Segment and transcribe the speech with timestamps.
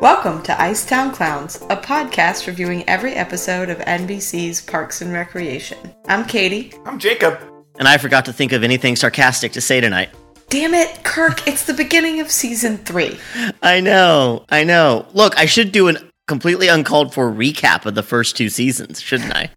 [0.00, 5.78] Welcome to Icetown Clowns, a podcast reviewing every episode of NBC's Parks and Recreation.
[6.06, 6.74] I'm Katie.
[6.84, 7.40] I'm Jacob.
[7.78, 10.10] And I forgot to think of anything sarcastic to say tonight.
[10.48, 13.18] Damn it, Kirk, it's the beginning of season three.
[13.62, 15.06] I know, I know.
[15.14, 15.94] Look, I should do a
[16.28, 19.50] completely uncalled for recap of the first two seasons, shouldn't I?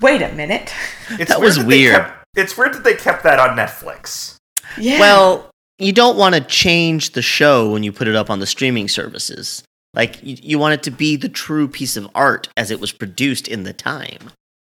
[0.00, 0.72] Wait a minute.
[1.10, 1.94] It's That was they weird.
[1.96, 4.36] kept- it's weird that they kept that on Netflix.
[4.78, 5.00] Yeah.
[5.00, 8.46] Well, you don't want to change the show when you put it up on the
[8.46, 9.62] streaming services.
[9.94, 12.92] Like, you, you want it to be the true piece of art as it was
[12.92, 14.30] produced in the time.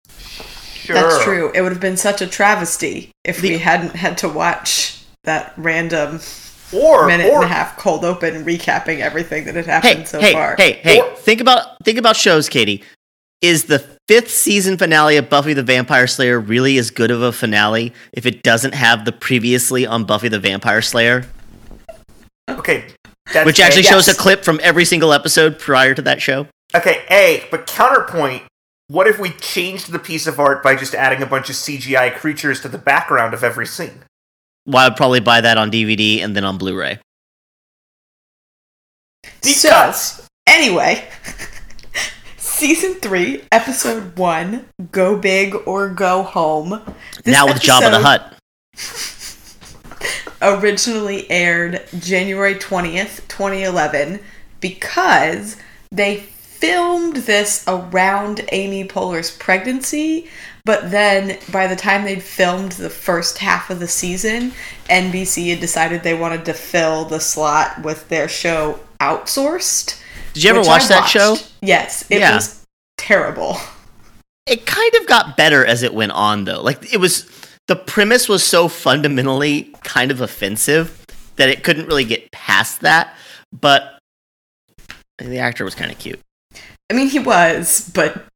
[0.09, 0.95] Sure.
[0.95, 1.51] that's true.
[1.55, 5.55] It would have been such a travesty if The- we hadn't had to watch that
[5.57, 6.21] random
[6.73, 10.21] Or minute or and a half cold open recapping everything that had happened Hey, so
[10.21, 10.55] hey, far.
[10.59, 11.01] hey, hey!
[11.01, 12.85] Or- think about think about shows, Katie.
[13.43, 17.33] Is the fifth season finale of Buffy the Vampire Slayer really as good of a
[17.33, 21.27] finale if it doesn't have the previously on Buffy the Vampire Slayer?
[22.49, 22.85] okay.
[23.33, 23.85] That's which actually A.
[23.85, 26.47] shows a clip from every single episode prior to that show.
[26.77, 28.45] Okay, A, but counterpoint,
[28.87, 32.15] what if we changed the piece of art by just adding a bunch of CGI
[32.15, 34.05] creatures to the background of every scene?
[34.65, 37.01] Well, I'd probably buy that on DVD and then on Blu-ray.
[39.41, 41.05] Deep So- Anyway,
[42.57, 46.83] season three, episode one, Go Big or Go Home.
[47.23, 48.33] This now with Jabba the episode Hutt.
[50.63, 54.21] Originally aired January 20th, 2011,
[54.61, 55.57] because
[55.91, 60.27] they filmed this around Amy Poehler's pregnancy,
[60.65, 64.53] but then by the time they'd filmed the first half of the season,
[64.89, 70.01] NBC had decided they wanted to fill the slot with their show outsourced.
[70.37, 71.13] Did you ever watch I that watched.
[71.13, 71.37] show?
[71.63, 72.35] Yes, it Yeah.
[72.35, 72.63] was
[72.99, 73.59] terrible.
[74.47, 76.61] It kind of got better as it went on, though.
[76.61, 77.25] Like it was,
[77.69, 81.07] the premise was so fundamentally kind of offensive
[81.37, 83.15] that it couldn't really get past that.
[83.59, 83.99] But
[85.17, 86.21] the actor was kind of cute.
[86.91, 88.27] I mean, he was, but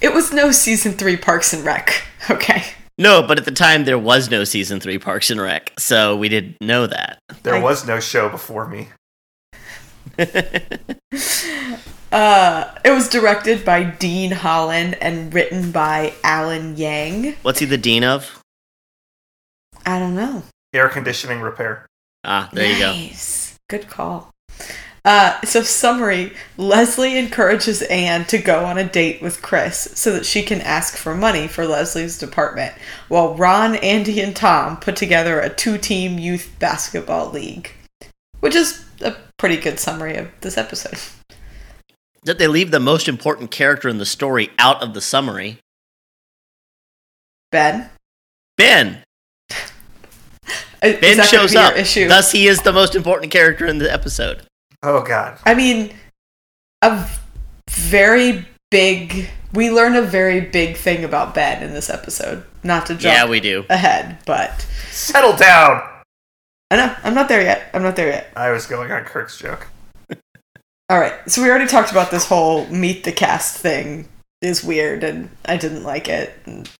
[0.00, 2.04] it was no season three Parks and Rec.
[2.30, 2.64] Okay.
[2.96, 6.30] No, but at the time there was no season three Parks and Rec, so we
[6.30, 7.18] didn't know that.
[7.42, 8.88] There was no show before me.
[12.12, 17.36] Uh, it was directed by Dean Holland and written by Alan Yang.
[17.40, 18.42] What's he the dean of?
[19.86, 20.42] I don't know.
[20.74, 21.86] Air conditioning repair.
[22.22, 22.92] Ah, there you go.
[22.92, 23.58] Nice.
[23.68, 24.30] Good call.
[25.06, 30.26] Uh, so summary: Leslie encourages Anne to go on a date with Chris so that
[30.26, 32.74] she can ask for money for Leslie's department,
[33.08, 37.72] while Ron, Andy, and Tom put together a two-team youth basketball league,
[38.40, 38.91] which is a
[39.42, 40.94] pretty good summary of this episode.
[42.24, 45.58] That they leave the most important character in the story out of the summary.
[47.50, 47.90] Ben,
[48.56, 49.02] Ben.
[50.84, 51.74] Is Ben that shows up.
[51.76, 52.06] Issue?
[52.06, 54.42] Thus, he is the most important character in the episode.
[54.84, 55.36] Oh god.
[55.44, 55.92] I mean,
[56.80, 57.08] a
[57.68, 59.28] very big.
[59.52, 62.44] We learn a very big thing about Ben in this episode.
[62.62, 63.64] Not to jump Yeah, we do.
[63.68, 65.82] ahead, but Settle down.
[66.72, 67.68] I know I'm not there yet.
[67.74, 68.32] I'm not there yet.
[68.34, 69.66] I was going on Kirk's joke.
[70.88, 74.08] All right, so we already talked about this whole meet the cast thing
[74.40, 76.32] is weird, and I didn't like it.
[76.46, 76.70] and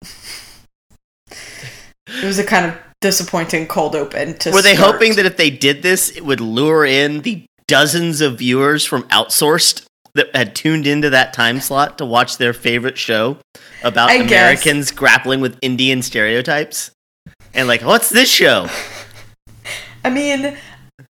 [2.09, 4.39] It was a kind of disappointing cold open.
[4.39, 4.95] To Were they start.
[4.95, 9.03] hoping that if they did this, it would lure in the dozens of viewers from
[9.05, 13.37] outsourced that had tuned into that time slot to watch their favorite show
[13.83, 14.27] about I guess.
[14.31, 16.91] Americans grappling with Indian stereotypes?
[17.55, 18.69] And like, what's this show?
[20.05, 20.57] I mean,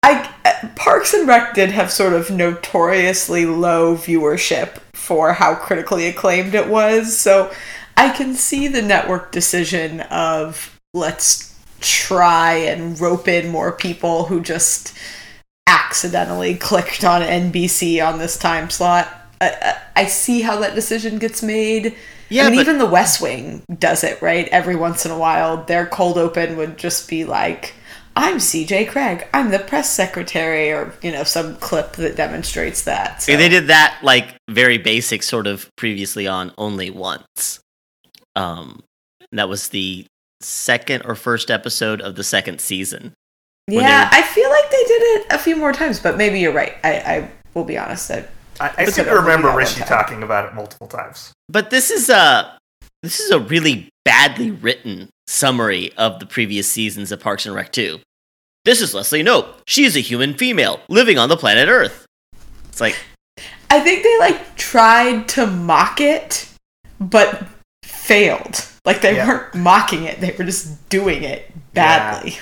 [0.03, 6.06] I uh, Parks and Rec did have sort of notoriously low viewership for how critically
[6.06, 7.52] acclaimed it was, so
[7.97, 14.41] I can see the network decision of let's try and rope in more people who
[14.41, 14.97] just
[15.66, 19.08] accidentally clicked on NBC on this time slot.
[19.41, 21.97] I, I, I see how that decision gets made.
[22.28, 24.49] Yeah, I mean, but even the West Wing does it, right?
[24.49, 27.75] Every once in a while, their cold open would just be like,
[28.14, 33.23] I'm CJ Cregg, I'm the press secretary, or, you know, some clip that demonstrates that.
[33.23, 33.37] So.
[33.37, 37.61] they did that like very basic sort of previously on only once.
[38.37, 38.82] Um,
[39.32, 40.06] that was the
[40.41, 43.14] second or first episode of the second season.
[43.69, 46.53] Yeah, they I feel like they did it a few more times, but maybe you're
[46.53, 46.75] right.
[46.85, 48.11] I, I will be honest.
[48.11, 48.26] I,
[48.61, 51.32] I, I But seem they to don't remember Rishi talking about it multiple times.
[51.49, 52.58] But this is a
[53.03, 57.72] this is a really badly written summary of the previous seasons of Parks and Rec
[57.72, 58.00] 2.
[58.64, 59.46] This is Leslie Knope.
[59.66, 62.06] She is a human female living on the planet Earth.
[62.69, 62.96] It's like
[63.70, 66.48] I think they like tried to mock it,
[67.00, 67.44] but
[67.82, 68.64] failed.
[68.84, 69.26] Like they Yeah.
[69.28, 72.38] weren't mocking it; they were just doing it badly.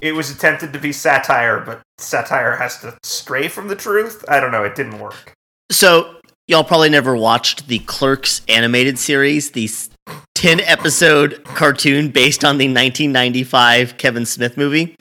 [0.00, 4.24] It was attempted to be satire, but satire has to stray from the truth.
[4.28, 4.62] I don't know.
[4.62, 5.32] It didn't work.
[5.70, 6.16] So
[6.46, 9.88] y'all probably never watched the Clerks animated series, the s-
[10.36, 14.94] 10 episode cartoon based on the 1995 Kevin Smith movie.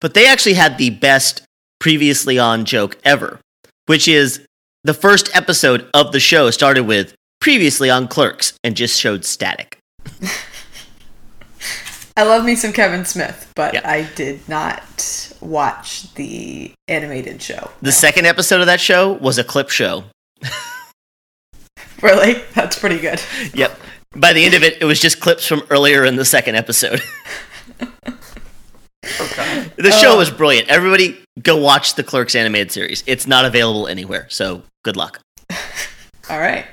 [0.00, 1.42] But they actually had the best
[1.80, 3.40] previously on joke ever,
[3.86, 4.46] which is
[4.84, 9.76] the first episode of the show started with previously on Clerks and just showed static.
[12.16, 13.80] I love me some Kevin Smith, but Yeah.
[13.84, 17.72] I did not watch the animated show.
[17.82, 20.04] The second episode of that show was a clip show.
[22.02, 23.22] Really, that's pretty good.
[23.54, 23.80] Yep.
[24.14, 27.00] By the end of it, it was just clips from earlier in the second episode.
[29.20, 29.70] Okay.
[29.76, 30.16] The show Oh.
[30.18, 30.68] was brilliant.
[30.68, 33.04] Everybody go watch the Clerks animated series.
[33.06, 35.20] It's not available anywhere, so good luck.
[36.30, 36.66] All right.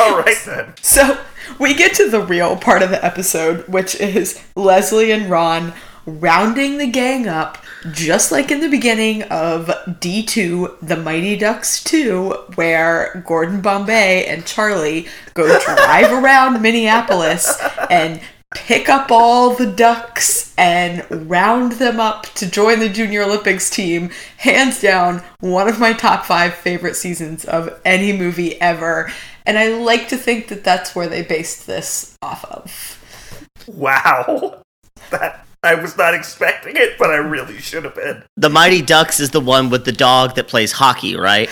[0.00, 0.72] All right then.
[0.80, 1.18] So
[1.58, 5.74] we get to the real part of the episode, which is Leslie and Ron
[6.08, 7.58] rounding the gang up,
[7.92, 14.46] just like in the beginning of D2, The Mighty Ducks 2, where Gordon Bombay and
[14.46, 17.60] Charlie go drive around Minneapolis
[17.90, 18.20] and
[18.54, 24.10] pick up all the ducks and round them up to join the Junior Olympics team.
[24.38, 29.12] Hands down, one of my top five favorite seasons of any movie ever.
[29.44, 33.64] And I like to think that that's where they based this off of.
[33.66, 34.62] Wow.
[35.10, 38.22] That I was not expecting it, but I really should have been.
[38.36, 41.50] The Mighty Ducks is the one with the dog that plays hockey, right?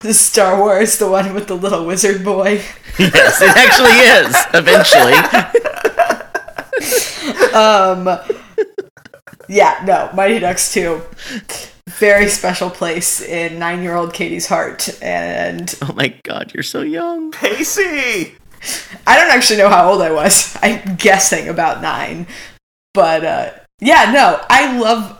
[0.00, 2.62] The Star Wars, the one with the little wizard boy.
[2.98, 3.96] yes, it actually
[4.26, 4.36] is.
[4.54, 5.14] Eventually,
[7.54, 8.06] Um,
[9.48, 11.00] yeah, no, Mighty Ducks 2.
[11.88, 14.88] Very special place in nine year old Katie's heart.
[15.02, 17.32] And oh my god, you're so young.
[17.32, 18.34] Pacey.
[19.06, 20.56] I don't actually know how old I was.
[20.62, 22.26] I'm guessing about nine.
[22.94, 25.18] But uh, yeah, no, I love.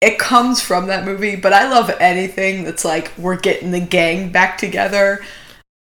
[0.00, 4.30] It comes from that movie, but I love anything that's like we're getting the gang
[4.32, 5.24] back together.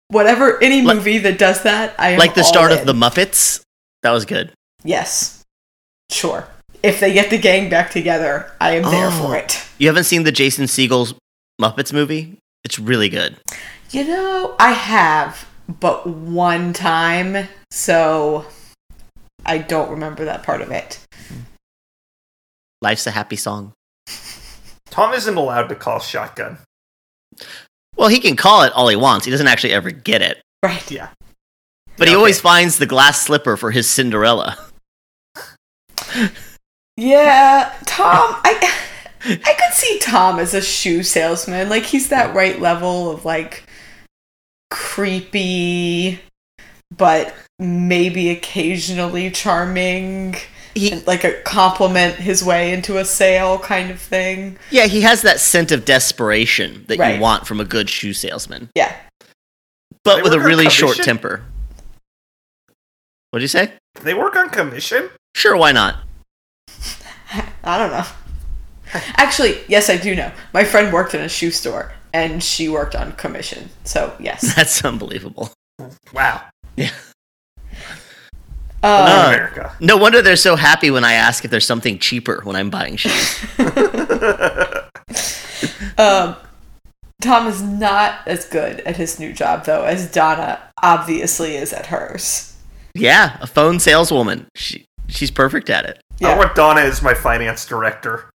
[0.07, 3.61] Whatever, any Like- movie that does that, I am Like the start of the Muppets.
[4.03, 4.51] That was good.
[4.83, 5.43] Yes,
[6.11, 6.47] sure.
[6.83, 9.23] If they get the gang back together, I am there Oh.
[9.29, 9.59] for it.
[9.79, 11.15] You haven't seen the Jason Segel's
[11.59, 12.37] Muppets movie?
[12.63, 13.35] It's really good.
[13.89, 18.45] You know, I have, but one time, so
[19.45, 20.99] I don't remember that part of it.
[22.81, 23.73] Life's a happy song.
[24.89, 26.57] Tom isn't allowed to call shotgun.
[27.95, 29.25] Well, he can call it all he wants.
[29.25, 30.41] He doesn't actually ever get it.
[30.63, 30.89] Right.
[30.91, 31.09] Yeah.
[31.97, 32.17] But he Okay.
[32.19, 34.57] always finds the glass slipper for his Cinderella.
[36.97, 38.35] Yeah, Tom.
[38.43, 38.71] I
[39.27, 41.67] I could see Tom as a shoe salesman.
[41.69, 43.63] Like he's that right level of like
[44.75, 46.19] creepy,
[46.95, 50.35] but maybe occasionally charming.
[50.73, 54.57] He, and, like a compliment his way into a sale kind of thing.
[54.71, 57.15] yeah, he has that scent of desperation that Right.
[57.15, 58.93] you want from a good shoe salesman, Yeah.
[60.03, 61.45] but They with a work on really short temper.
[63.31, 63.71] What'd you say?
[64.01, 65.09] They work on commission?
[65.33, 66.03] Sure, why not?
[67.63, 68.05] I don't know.
[69.15, 70.31] Actually, yes, I do know.
[70.53, 73.69] My friend worked in a shoe store and she worked on commission.
[73.83, 74.41] So, yes.
[74.55, 75.51] That's unbelievable.
[76.13, 76.41] Wow.
[76.77, 76.91] Yeah.
[78.81, 79.75] Uh, America.
[79.81, 82.95] No wonder they're so happy when I ask if there's something cheaper when I'm buying
[82.95, 83.45] shoes.
[85.97, 86.35] um,
[87.21, 91.87] Tom is not as good at his new job, though, as Donna obviously is at
[91.87, 92.55] hers.
[92.93, 94.47] yeah, a phone saleswoman.
[94.55, 95.99] She she's perfect at it.
[96.21, 96.37] I Yeah.
[96.37, 98.29] want Donna as my finance director.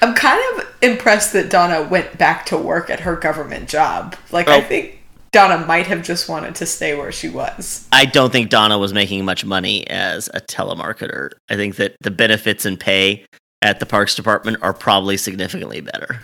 [0.00, 4.16] I'm kind of impressed that Donna went back to work at her government job.
[4.30, 4.62] Like, I Oh.
[4.62, 5.00] think
[5.32, 7.86] Donna might have just wanted to stay where she was.
[7.92, 11.30] I don't think Donna was making much money as a telemarketer.
[11.50, 13.26] I think that the benefits and pay
[13.60, 16.22] at the parks department are probably significantly better.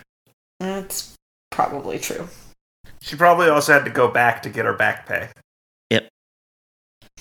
[0.61, 1.15] That's
[1.51, 2.29] probably true.
[3.03, 5.29] She probably also had to go back to get her back pay.
[5.91, 6.09] Yep.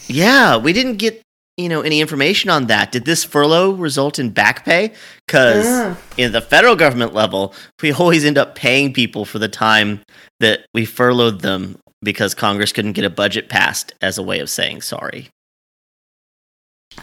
[0.08, 1.22] Yeah, we didn't get
[1.58, 2.92] you know any information on that.
[2.92, 4.94] Did this furlough result in back pay?
[5.28, 5.98] Because Mm.
[6.18, 10.02] in the federal government level, we always end up paying people for the time
[10.40, 14.50] that we furloughed them because Congress couldn't get a budget passed as a way of
[14.50, 15.30] saying sorry.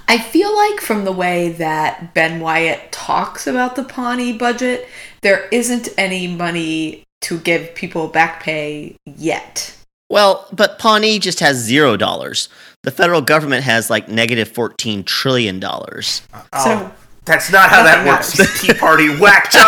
[0.07, 4.87] I feel like from the way that Ben Wyatt talks about the Pawnee budget,
[5.23, 9.75] there isn't any money to give people back pay yet.
[10.09, 12.49] Well, but Pawnee just has zero dollars.
[12.83, 16.23] The federal government has like negative fourteen trillion dollars.
[16.53, 16.93] Oh, So
[17.27, 18.39] that's not how that works.
[18.39, 18.61] matters.
[18.61, 19.63] Tea Party whack job.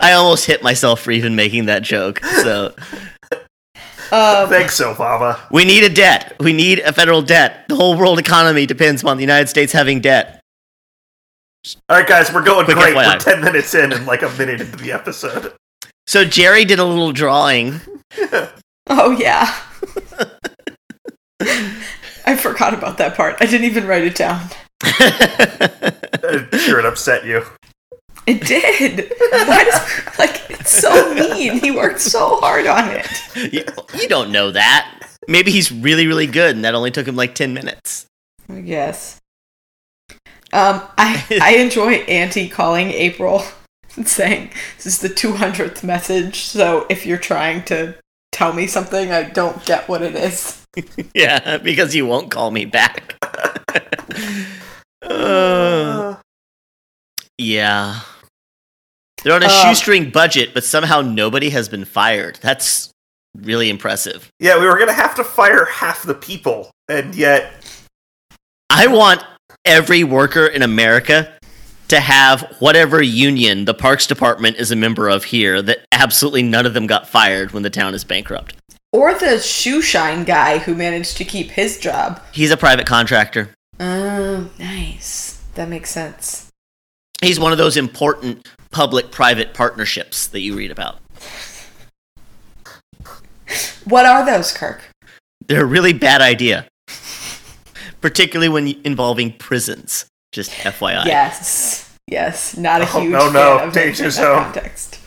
[0.00, 2.20] I almost hit myself for even making that joke.
[2.24, 2.74] So
[4.10, 5.38] Um, Thanks, so, Obama.
[5.50, 6.34] we need a debt.
[6.40, 7.66] We need a federal debt.
[7.68, 10.40] The whole world economy depends on the United States having debt.
[11.88, 12.96] All right, guys, we're going Quick great.
[12.96, 13.12] FYI.
[13.14, 15.52] We're ten minutes in and like a minute into the episode.
[16.06, 17.80] So Jerry did a little drawing.
[18.88, 19.54] oh yeah.
[22.26, 23.36] I forgot about that part.
[23.40, 24.48] I didn't even write it down.
[24.82, 27.42] I'm sure it upset you.
[28.26, 29.10] It did.
[29.30, 31.60] Why does like it's so mean?
[31.60, 33.52] He worked so hard on it.
[33.52, 33.64] you,
[33.98, 35.08] you don't know that.
[35.26, 38.06] Maybe he's really, really good, and that only took him like ten minutes.
[38.50, 39.20] I guess.
[40.52, 43.44] Um, I I enjoy Andy calling April
[43.96, 46.40] and saying this is the two hundredth message.
[46.40, 47.94] So if you're trying to
[48.32, 50.64] tell me something, I don't get what it is.
[51.14, 53.16] Yeah, because you won't call me back.
[55.02, 56.16] Uh,
[57.38, 58.00] yeah.
[59.22, 62.38] They're on a Uh, shoestring budget, but somehow nobody has been fired.
[62.42, 62.90] That's
[63.36, 64.28] really impressive.
[64.40, 67.52] Yeah, we were gonna have to fire half the people, and yet
[68.70, 69.22] I want
[69.64, 71.32] every worker in America
[71.88, 76.66] to have whatever union the Parks Department is a member of here, that absolutely none
[76.66, 78.56] of them got fired when the town is bankrupt.
[78.92, 82.22] Or the shoe shine guy who managed to keep his job.
[82.32, 83.50] He's a private contractor.
[83.80, 85.42] Oh, nice.
[85.54, 86.48] That makes sense.
[87.20, 90.98] He's one of those important public private partnerships that you read about.
[93.84, 94.82] What are those, Kirk?
[95.46, 96.68] They're a really bad idea,
[98.00, 100.04] particularly when involving prisons.
[100.32, 101.04] Just FYI.
[101.06, 101.96] Yes.
[102.06, 102.56] Yes.
[102.56, 103.58] Not a Oh, huge no, no.
[103.58, 104.36] fan of Danger it in zone.
[104.36, 105.00] that context.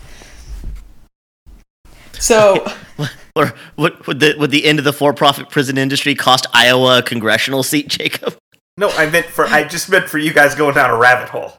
[2.13, 2.65] So
[3.35, 7.01] Or would, would, the, would the end of the for-profit prison industry cost Iowa a
[7.01, 8.35] congressional seat, Jacob?
[8.77, 11.53] no, I meant for I just meant for you guys going down a rabbit hole.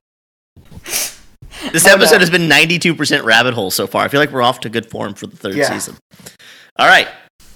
[1.72, 2.18] This Oh, episode no.
[2.20, 4.04] has been 92% rabbit hole so far.
[4.04, 5.70] I feel like we're off to good form for the third Yeah.
[5.72, 5.96] season.
[6.78, 7.08] All right,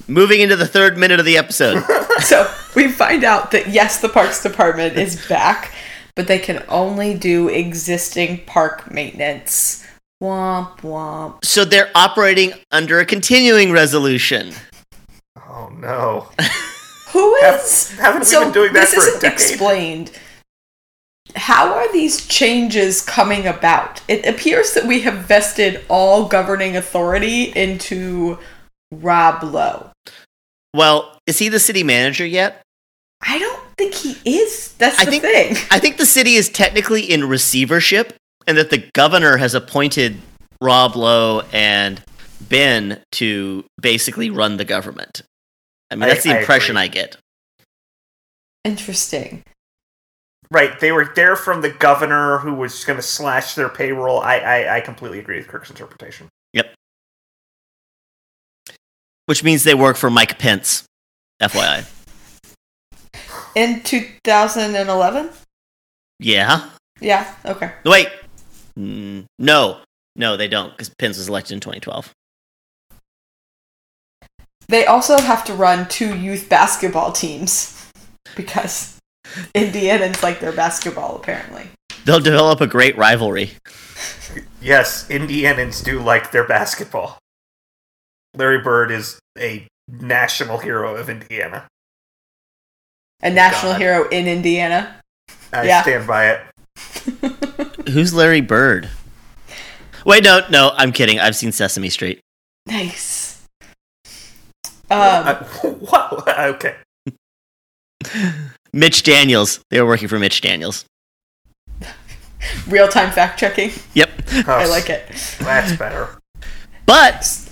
[0.06, 1.82] moving into the third minute of the episode.
[2.20, 5.72] so we find out that yes, the Parks Department is back,
[6.16, 9.86] but they can only do existing park maintenance.
[10.22, 11.44] Womp womp.
[11.44, 14.52] so they're operating under a continuing resolution.
[15.36, 16.28] Oh no.
[17.10, 17.42] Who is?
[17.42, 17.90] Have- is?
[17.98, 19.32] haven't we been doing that this for a isn't decade?
[19.50, 20.12] explained.
[21.34, 24.00] How are these changes coming about?
[24.08, 28.38] It appears that we have vested all governing authority into
[28.90, 29.90] Rob Lowe.
[30.72, 32.62] Well, is he the city manager yet?
[33.20, 34.74] I don't think he is.
[34.78, 35.56] That's I the think- thing.
[35.70, 38.14] I think the city is technically in receivership,
[38.46, 40.16] and that the governor has appointed
[40.60, 42.02] Rob Lowe and
[42.40, 45.22] Ben to basically run the government.
[45.90, 46.84] I mean, I- that's the impression agree.
[46.84, 47.16] I get.
[48.64, 49.42] Interesting.
[50.50, 54.20] Right, they were there from the governor who was going to slash their payroll.
[54.20, 56.28] I, I I completely agree with Kirk's interpretation.
[56.52, 56.72] Yep.
[59.26, 60.84] Which means they work for Mike Pence,
[61.42, 61.84] FYI.
[63.56, 65.30] In 2011?
[66.20, 66.68] Yeah.
[67.00, 67.72] Yeah, okay.
[67.86, 68.08] Wait.
[68.78, 69.78] Mm, no.
[70.14, 72.12] No, they don't, because Pence was elected in 2012.
[74.68, 77.90] They also have to run two youth basketball teams
[78.36, 78.98] because
[79.54, 81.68] Indiana's like their basketball, apparently.
[82.04, 83.52] They'll develop a great rivalry.
[84.60, 87.18] Yes, Indianans do like their basketball.
[88.34, 91.68] Larry Bird is a national hero of Indiana.
[93.22, 93.80] A national God.
[93.80, 95.00] hero in Indiana.
[95.52, 95.82] I Yeah.
[95.82, 96.40] stand by it.
[97.90, 98.88] Who's Larry Bird?
[100.04, 101.18] Wait, no, no, I'm kidding.
[101.18, 102.20] I've seen Sesame Street.
[102.66, 103.42] Nice.
[104.90, 106.22] Um, I- wow.
[106.54, 106.76] Okay.
[108.72, 109.60] Mitch Daniels.
[109.70, 110.84] They were working for Mitch Daniels.
[112.68, 113.70] real time fact checking.
[113.94, 114.10] Yep.
[114.46, 115.08] I like it.
[115.40, 116.18] That's better.
[116.84, 117.48] But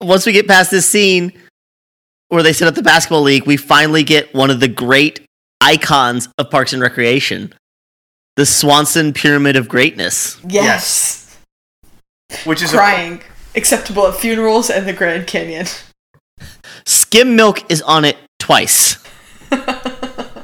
[0.00, 1.32] once we get past this scene
[2.28, 5.20] where they set up the basketball league, we finally get one of the great
[5.60, 7.52] icons of Parks and Recreation
[8.36, 10.40] the Swanson Pyramid of Greatness.
[10.44, 11.38] Yes.
[12.44, 13.22] Which is a, Crying.
[13.54, 15.66] Acceptable at funerals and the Grand Canyon.
[16.84, 18.98] Skim Milk is on it twice.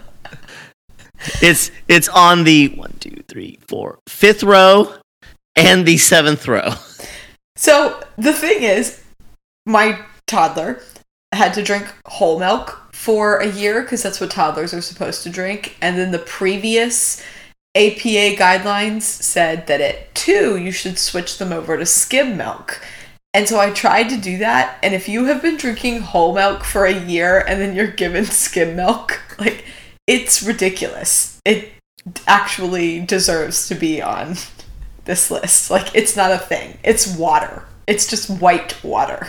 [1.43, 4.95] It's it's on the one, two, three, four, fifth row
[5.55, 6.75] and the seventh row.
[7.57, 9.03] So the thing is,
[9.67, 10.81] my toddler
[11.37, 15.31] had to drink whole milk for a year because that's what toddlers are supposed to
[15.31, 15.77] drink.
[15.81, 17.23] And then the previous
[17.77, 22.83] APA guidelines said that at two, you should switch them over to skim milk.
[23.33, 24.79] And so I tried to do that.
[24.83, 28.25] And if you have been drinking whole milk for a year and then you're given
[28.27, 29.65] skim milk, like
[30.07, 31.41] it's ridiculous.
[31.45, 31.71] It
[32.27, 34.35] actually deserves to be on
[35.05, 35.71] this list.
[35.71, 36.79] Like it's not a thing.
[36.83, 37.65] It's water.
[37.87, 39.29] It's just white water.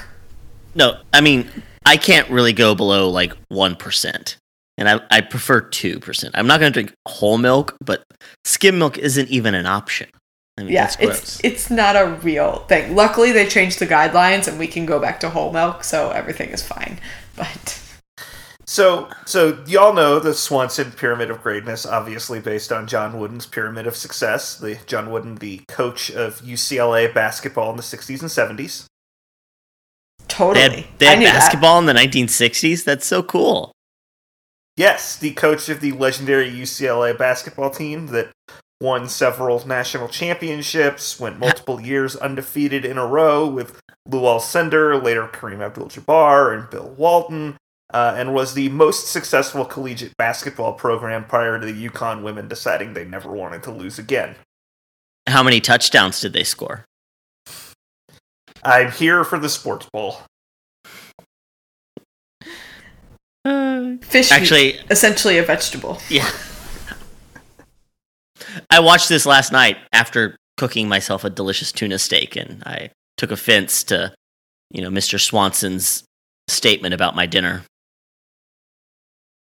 [0.74, 1.50] No, I mean
[1.85, 4.38] I can't really go below like one percent,
[4.77, 6.35] and I I prefer two percent.
[6.38, 8.03] I'm not going to drink whole milk, but
[8.45, 10.09] skim milk isn't even an option.
[10.57, 11.17] I mean, Yeah, that's gross.
[11.17, 12.95] it's it's not a real thing.
[12.95, 16.50] Luckily, they changed the guidelines, and we can go back to whole milk, so everything
[16.50, 17.00] is fine.
[17.38, 17.79] But
[18.65, 23.88] So, so y'all know the Swanson Pyramid of Greatness, obviously based on John Wooden's Pyramid
[23.88, 24.57] of Success.
[24.57, 28.85] The John Wooden, the coach of UCLA basketball in the '60s and '70s.
[30.50, 31.33] They had, they had knew that.
[31.33, 32.83] basketball in the 1960s.
[32.83, 33.71] That's so cool.
[34.77, 38.31] Yes, the coach of the legendary UCLA basketball team that
[38.81, 45.27] won several national championships, went multiple years undefeated in a row with Lou Alcindor, later
[45.27, 47.57] Kareem Abdul-Jabbar, and Bill Walton,
[47.93, 52.93] uh, and was the most successful collegiate basketball program prior to the UConn women deciding
[52.93, 54.36] they never wanted to lose again.
[55.27, 56.86] How many touchdowns did they score?
[58.63, 60.17] I'm here for the sports bowl.
[64.01, 66.00] Fish, Actually, essentially a vegetable.
[66.09, 66.29] Yeah.
[68.69, 73.31] I watched this last night after cooking myself a delicious tuna steak, and I took
[73.31, 74.13] offense to,
[74.69, 75.19] you know, Mr.
[75.19, 76.03] Swanson's
[76.47, 77.63] statement about my dinner.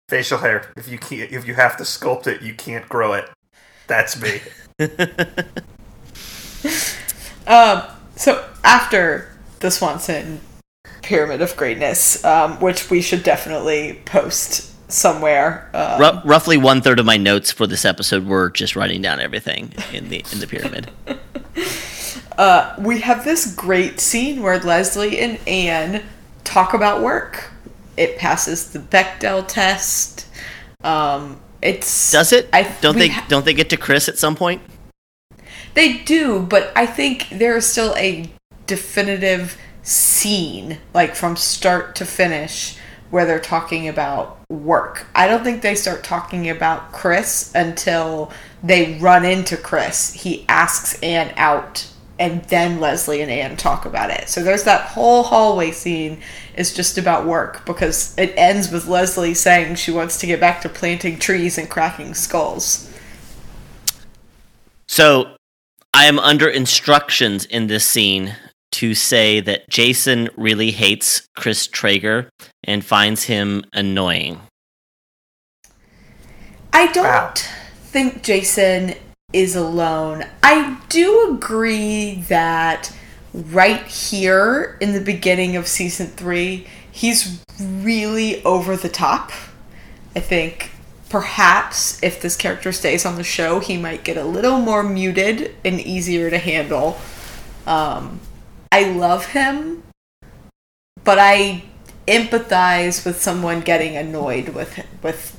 [0.09, 0.71] Facial hair.
[0.75, 3.29] If you can't, if you have to sculpt it, you can't grow it.
[3.87, 4.41] That's me.
[7.49, 7.81] Um,
[8.15, 9.27] so after
[9.59, 10.39] the Swanson
[11.09, 15.67] Pyramid of Greatness, um, which we should definitely post somewhere.
[15.73, 19.19] Um, Ru- roughly one third of my notes for this episode were just writing down
[19.19, 20.91] everything in the in the pyramid.
[22.37, 26.03] uh, we have this great scene where Leslie and Anne
[26.43, 27.49] talk about work.
[27.97, 30.27] It passes the Bechdel test.
[30.83, 32.49] Um, it's Does it?
[32.53, 34.61] I don't we they ha- don't they get to Chris at some point?
[35.73, 38.29] They do, but I think there is still a
[38.67, 39.57] definitive
[39.89, 42.77] scene, like from start to finish,
[43.09, 45.07] where they're talking about work.
[45.15, 48.31] I don't think they start talking about Chris until
[48.63, 50.13] they run into Chris.
[50.13, 51.87] He asks Anne out,
[52.19, 54.29] and then Leslie and Anne talk about it.
[54.29, 56.21] So there's that whole hallway scene
[56.55, 60.61] is just about work because it ends with Leslie saying she wants to get back
[60.61, 62.93] to planting trees and cracking skulls.
[64.87, 65.35] So
[65.93, 68.35] I am under instructions in this scene
[68.71, 72.29] to say that Jason really hates Chris Traeger
[72.63, 74.39] and finds him annoying.
[76.71, 77.33] I don't Wow.
[77.87, 78.95] think Jason
[79.33, 80.25] is alone.
[80.43, 82.91] I do agree that
[83.33, 89.31] right here in the beginning of season three, he's really over the top.
[90.15, 90.71] I think
[91.09, 95.55] perhaps if this character stays on the show, he might get a little more muted
[95.65, 96.99] and easier to handle.
[97.67, 98.19] Um,
[98.71, 99.83] I love him,
[101.03, 101.63] but I
[102.07, 105.35] empathize with someone getting annoyed with with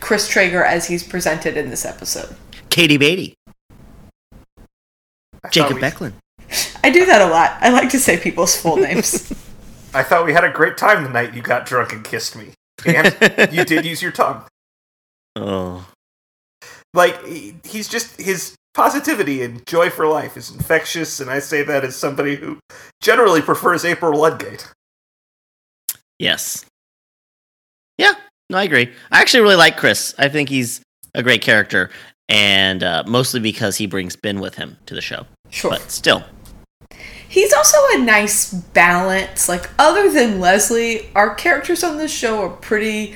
[0.00, 2.36] Chris Traeger as he's presented in this episode.
[2.70, 3.34] Katie Beatty,
[5.42, 6.12] I Jacob we, Becklin.
[6.82, 7.56] I do that a lot.
[7.60, 9.32] I like to say people's full names.
[9.94, 12.48] I thought we had a great time the night you got drunk and kissed me.
[12.84, 13.14] And
[13.52, 14.44] you did use your tongue.
[15.36, 15.84] Oh,
[16.94, 17.18] Like
[17.66, 21.96] he's just his positivity and joy for life is infectious, and I say that as
[21.96, 22.58] somebody who
[23.00, 24.70] generally prefers April Ludgate.
[26.18, 26.64] yes.
[27.96, 28.14] Yeah,
[28.50, 28.92] no, I agree.
[29.12, 30.14] I actually really like Chris.
[30.18, 30.80] I think he's
[31.14, 31.90] a great character,
[32.28, 35.26] and uh, mostly because he brings Ben with him to the show.
[35.50, 35.70] Sure.
[35.70, 36.24] But still,
[37.28, 39.48] He's also a nice balance.
[39.48, 43.14] Like, other than Leslie, our characters on this show are pretty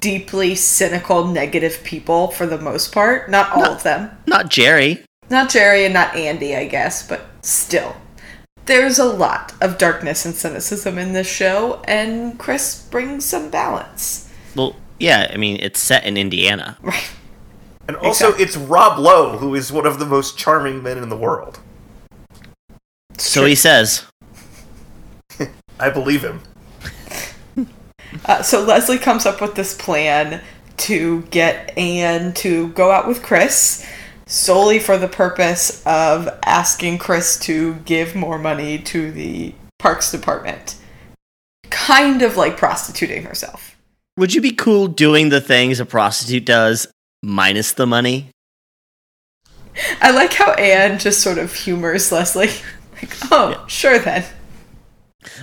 [0.00, 3.30] deeply cynical, negative people for the most part.
[3.30, 4.10] Not all of them.
[4.26, 5.04] not Jerry.
[5.30, 7.96] Not Jerry and not Andy, I guess, but still.
[8.66, 14.30] There's a lot of darkness and cynicism in this show, and Chris brings some balance.
[14.54, 16.76] Well, yeah, I mean, it's set in Indiana.
[16.82, 17.10] Right.
[17.86, 18.44] And also, Exactly.
[18.44, 21.58] it's Rob Lowe, who is one of the most charming men in the world.
[23.16, 24.04] So he says,
[25.80, 26.42] I believe him.
[28.24, 30.42] Uh, so Leslie comes up with this plan
[30.78, 33.86] to get Anne to go out with Chris
[34.26, 40.76] solely for the purpose of asking Chris to give more money to the parks department.
[41.70, 43.76] Kind of like prostituting herself.
[44.16, 46.86] Would you be cool doing the things a prostitute does
[47.22, 48.30] minus the money?
[50.00, 52.50] I like how Anne just sort of humors Leslie.
[53.00, 54.24] Like, oh, sure then.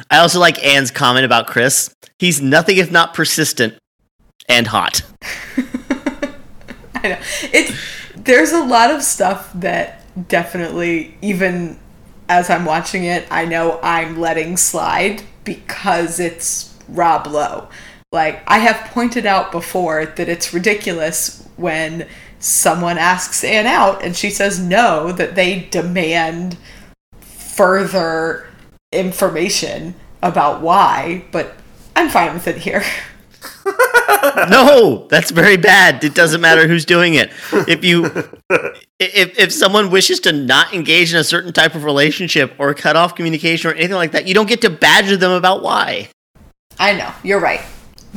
[0.10, 1.94] I also like Anne's comment about Chris.
[2.18, 3.76] He's nothing if not persistent
[4.48, 5.02] and hot.
[6.96, 7.20] I know.
[7.54, 7.78] It's
[8.16, 11.80] there's a lot of stuff that definitely, even
[12.28, 17.70] as I'm watching it, I know I'm letting slide because it's Rob Lowe.
[18.12, 22.08] Like, I have pointed out before that it's ridiculous when
[22.40, 26.58] someone asks Anne out and she says no, that they demand
[27.20, 28.48] further
[28.96, 31.56] information about why, but
[31.96, 32.84] I'm fine with it here.
[34.50, 36.04] no, that's very bad.
[36.04, 37.32] It doesn't matter who's doing it.
[37.52, 38.06] If you
[39.00, 42.96] if if someone wishes to not engage in a certain type of relationship or cut
[42.96, 46.10] off communication or anything like that, you don't get to badger them about why.
[46.80, 47.62] I know, you're right.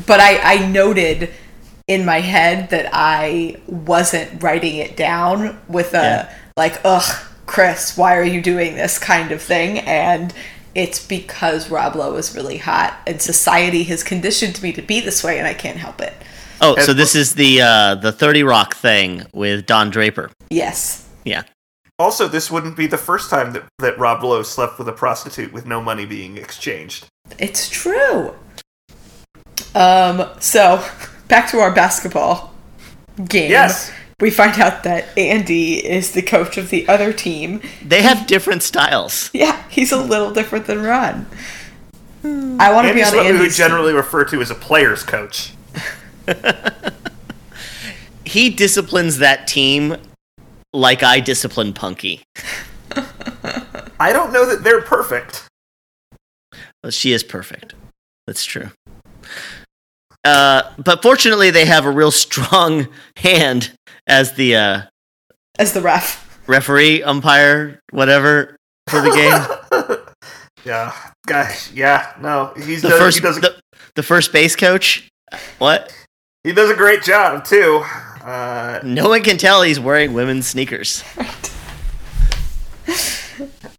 [0.06, 1.30] But I I noted
[1.86, 5.96] in my head that I wasn't writing it down with a
[6.28, 6.34] Yeah.
[6.56, 10.34] like ugh Chris, why are you doing this kind of thing and
[10.74, 15.24] it's because Rob Lowe is really hot and society has conditioned me to be this
[15.24, 16.12] way and I can't help it.
[16.60, 20.30] Oh, so this is the uh, the Thirty Rock thing with Don Draper.
[20.50, 21.08] Yes.
[21.24, 21.42] Yeah,
[21.98, 25.52] Also, this wouldn't be the first time that, that Rob Lowe slept with a prostitute
[25.52, 27.06] with no money being exchanged.
[27.38, 28.34] It's true.
[29.74, 30.82] Um, so
[31.28, 32.54] back to our basketball
[33.28, 33.50] game.
[33.50, 33.92] Yes.
[34.20, 37.60] We find out that Andy is the coach of the other team.
[37.84, 39.30] they have different styles.
[39.32, 41.26] Yeah, he's a little different than Ron.
[42.24, 43.68] I want to be on what we would Andy's team.
[43.68, 45.52] generally refer to as a player's coach.
[48.28, 49.96] He disciplines that team
[50.74, 52.22] like I discipline Punky.
[53.98, 55.48] I don't know that they're perfect.
[56.82, 57.74] Well, she is perfect.
[58.26, 58.70] That's true.
[60.24, 63.72] Uh, but fortunately, they have a real strong hand
[64.08, 64.82] as the uh,
[65.58, 66.40] as the ref.
[66.48, 68.56] referee, umpire, whatever
[68.88, 69.98] for the game.
[70.64, 70.92] yeah,
[71.26, 73.60] gosh, yeah, no, he's The does, first, he does a, the,
[73.94, 75.08] the first base coach.
[75.58, 75.94] What?
[76.42, 77.84] he does a great job too.
[78.24, 81.04] Uh, No one can tell he's wearing women's sneakers.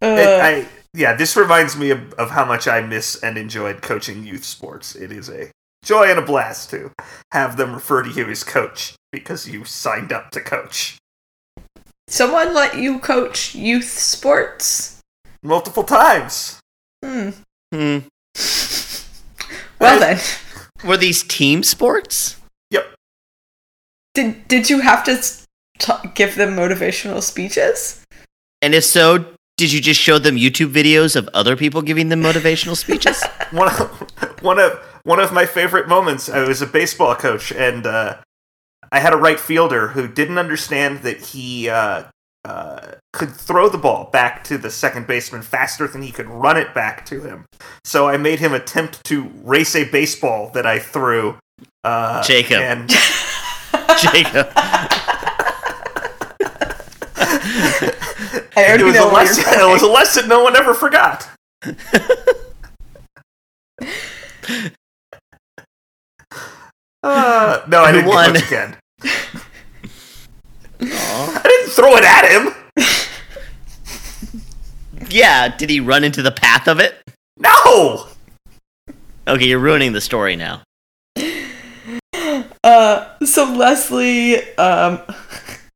[0.02, 4.24] It- I yeah, this reminds me of, of how much I miss and enjoyed coaching
[4.24, 4.96] youth sports.
[4.96, 5.50] It is a
[5.84, 6.90] joy and a blast to
[7.32, 10.96] have them refer to you as coach because you signed up to coach
[12.08, 15.00] someone let you coach youth sports?
[15.42, 16.58] multiple times.
[17.04, 17.30] Hmm.
[17.72, 17.98] Hmm.
[19.80, 20.20] Well I- then,
[20.84, 22.36] Were these team sports?
[22.70, 22.94] Yep.
[24.14, 25.46] did did you have to s-
[25.78, 28.04] t- give them motivational speeches?
[28.60, 29.24] And if so,
[29.56, 33.22] did you just show them YouTube videos of other people giving them motivational speeches?
[33.52, 33.88] one of
[34.42, 34.72] one of
[35.04, 36.28] one of my favorite moments.
[36.28, 38.18] I was a baseball coach, and uh,
[38.92, 42.04] I had a right fielder who didn't understand that he uh,
[42.44, 42.80] uh,
[43.12, 46.74] could throw the ball back to the second baseman faster than he could run it
[46.74, 47.44] back to him.
[47.84, 51.36] So I made him attempt to race a baseball that I threw.
[51.84, 52.58] Uh, Jacob.
[52.60, 52.88] and
[54.00, 54.48] Jacob.
[58.56, 61.28] I it was, a know where lesson, it was a lesson no one ever forgot.
[67.02, 68.32] Uh, no, I didn't Who get won?
[68.34, 68.76] much again.
[70.80, 72.54] I didn't throw it at him.
[75.10, 76.94] Yeah, did he run into the path of it?
[77.36, 78.06] No.
[79.26, 80.62] Okay, you're ruining the story now.
[82.62, 85.00] Uh, so Leslie um,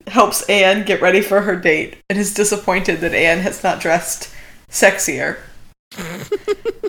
[0.06, 4.32] helps Anne get ready for her date and is disappointed that Anne has not dressed
[4.68, 5.38] sexier.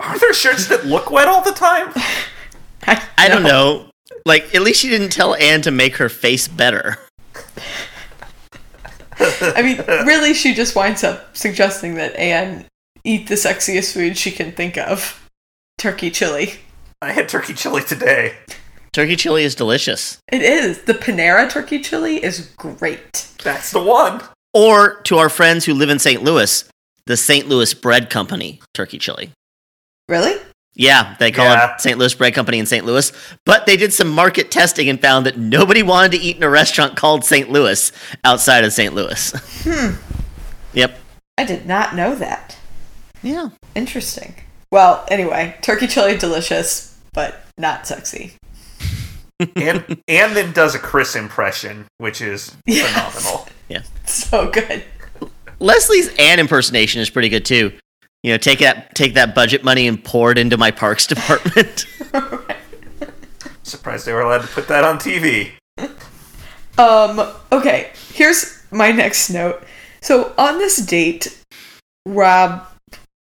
[0.02, 1.92] Are there shirts that look wet all the time?
[3.18, 3.90] I don't know.
[4.24, 6.98] Like, at least she didn't tell Anne to make her face better.
[9.18, 12.66] I mean, really, she just winds up suggesting that Anne
[13.04, 15.28] eat the sexiest food she can think of
[15.78, 16.54] turkey chili.
[17.00, 18.36] I had turkey chili today.
[18.92, 20.18] Turkey chili is delicious.
[20.32, 20.82] It is.
[20.82, 23.28] The Panera turkey chili is great.
[23.42, 24.22] That's the one.
[24.54, 26.22] Or to our friends who live in St.
[26.22, 26.64] Louis,
[27.04, 27.46] the St.
[27.46, 29.32] Louis Bread Company turkey chili.
[30.08, 30.40] Really?
[30.78, 31.74] Yeah, they call Yeah.
[31.74, 31.98] it St.
[31.98, 32.84] Louis Bread Company in St.
[32.84, 33.10] Louis.
[33.46, 36.50] But they did some market testing and found that nobody wanted to eat in a
[36.50, 37.50] restaurant called St.
[37.50, 37.90] Louis
[38.24, 38.94] outside of St.
[38.94, 39.32] Louis.
[39.64, 39.94] Hmm.
[40.74, 40.98] Yep.
[41.38, 42.56] I did not know that.
[43.22, 43.48] Yeah.
[43.74, 44.34] Interesting.
[44.70, 48.34] Well, anyway, turkey chili delicious, but not sexy.
[49.54, 52.88] And and then does a Chris impression, which is Yes.
[52.92, 53.48] phenomenal.
[53.68, 53.82] Yeah.
[54.06, 54.84] So good.
[55.58, 57.72] Leslie's Anne impersonation is pretty good too.
[58.26, 61.86] You know, take that take that budget money and pour it into my parks department.
[63.62, 65.52] Surprised they were allowed to put that on TV.
[66.76, 69.62] Um, okay, here's my next note.
[70.00, 71.40] So on this date,
[72.04, 72.66] Rob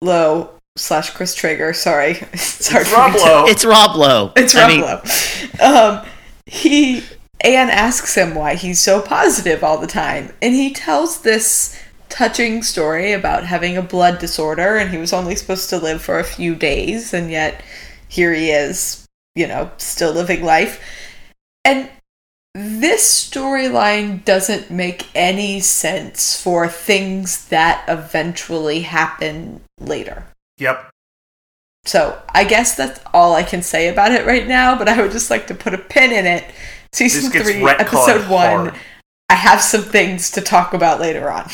[0.01, 2.15] Lowe slash Chris Traeger, sorry.
[2.37, 3.45] sorry It's for Rob me to- Lowe.
[3.49, 4.33] it's Rob Lowe.
[4.37, 5.99] It's I Rob mean, Lowe.
[6.01, 6.07] Um,
[6.47, 7.03] he
[7.41, 11.77] Anne asks him why he's so positive all the time, and he tells this
[12.15, 16.21] touching story about having a blood disorder and he was only supposed to live for
[16.21, 17.61] a few days and yet
[18.09, 20.81] here he is, you know, still living life.
[21.65, 21.91] And
[22.55, 30.29] this storyline doesn't make any sense for things that eventually happen later.
[30.59, 30.89] Yep.
[31.85, 35.11] So I guess that's all I can say about it right now, but I would
[35.11, 36.45] just like to put a pin in it.
[36.93, 38.69] Season three, episode one.
[38.69, 38.75] hard.
[39.29, 41.51] I have some things to talk about later on.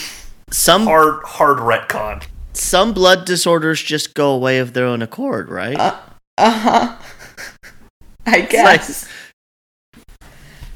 [0.50, 2.24] Some Hard, hard retcon.
[2.52, 5.76] some blood disorders just go away of their own accord, right?
[5.78, 5.96] Uh
[6.38, 6.96] huh.
[8.26, 9.08] I like- guess.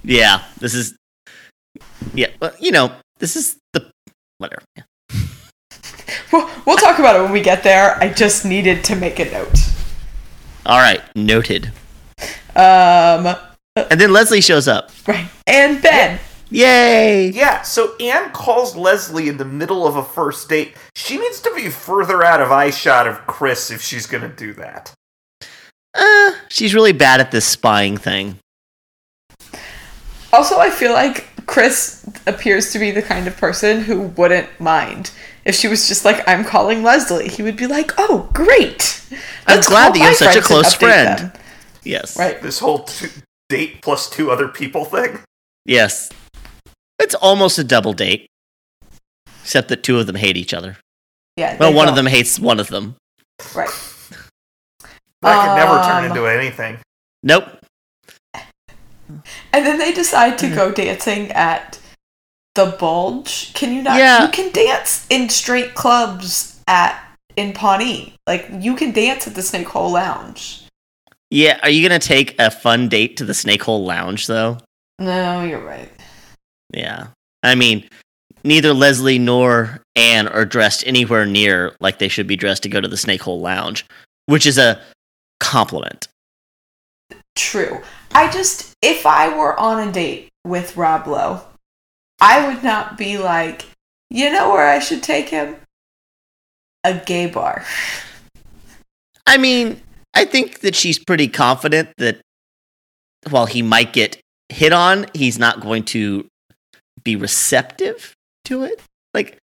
[0.04, 0.94] yeah, this is
[2.14, 3.90] yeah, but you know, this is the
[4.38, 4.62] whatever.
[4.76, 4.82] Yeah.
[6.32, 7.96] We'll, we'll talk about it when we get there.
[8.02, 9.56] I just needed to make a note.
[10.66, 11.70] All right, noted.
[12.56, 13.36] Um,
[13.76, 14.90] And then Leslie shows up.
[15.06, 15.28] right.
[15.46, 16.18] And Ben.
[16.54, 17.30] Yay!
[17.30, 20.76] Yeah, so Anne calls Leslie in the middle of a first date.
[20.94, 24.92] She needs to be further out of eyeshot of Chris if she's gonna do that.
[25.94, 28.38] Uh, she's really bad at this spying thing.
[30.32, 35.10] Also, I feel like Chris appears to be the kind of person who wouldn't mind.
[35.44, 39.04] If she was just like, I'm calling Leslie, he would be like, oh, great.
[39.46, 41.32] I'm glad call that you my have such a close friend." them."
[41.82, 42.16] Yes.
[42.16, 42.40] Right.
[42.40, 43.10] This whole two,
[43.48, 45.18] date plus two other people thing.
[45.66, 46.10] Yes.
[46.98, 48.26] It's almost a double date.
[49.42, 50.78] Except that two of them hate each other.
[51.36, 51.56] Yeah.
[51.58, 52.04] Well, one of don't.
[52.06, 52.96] them hates one of them.
[53.54, 53.68] Right.
[55.22, 56.78] That could never turn Um, into anything.
[57.22, 57.44] Nope.
[59.52, 61.78] And then they decide to go dancing at
[62.54, 63.52] the Bulge.
[63.54, 63.98] Can you not?
[63.98, 64.22] Yeah.
[64.24, 67.00] You can dance in straight clubs at
[67.36, 68.14] in Pawnee.
[68.26, 70.62] Like you can dance at the Snake Hole Lounge.
[71.30, 74.58] Yeah, are you gonna take a fun date to the Snake Hole Lounge though?
[74.98, 75.90] No, you're right.
[76.74, 77.08] Yeah.
[77.42, 77.88] I mean,
[78.42, 82.80] neither Leslie nor Anne are dressed anywhere near like they should be dressed to go
[82.80, 83.86] to the Snake Hole Lounge,
[84.26, 84.80] which is a
[85.40, 86.08] compliment.
[87.36, 87.80] True.
[88.12, 91.42] I just, if I were on a date with Rob Lowe,
[92.20, 93.66] I would not be like,
[94.10, 95.56] you know where I should take him?
[96.84, 97.64] A gay bar.
[99.26, 99.80] I mean,
[100.12, 102.20] I think that she's pretty confident that
[103.30, 106.26] while he might get hit on, he's not going to
[107.04, 108.14] be receptive
[108.46, 108.80] to it.
[109.12, 109.38] Like,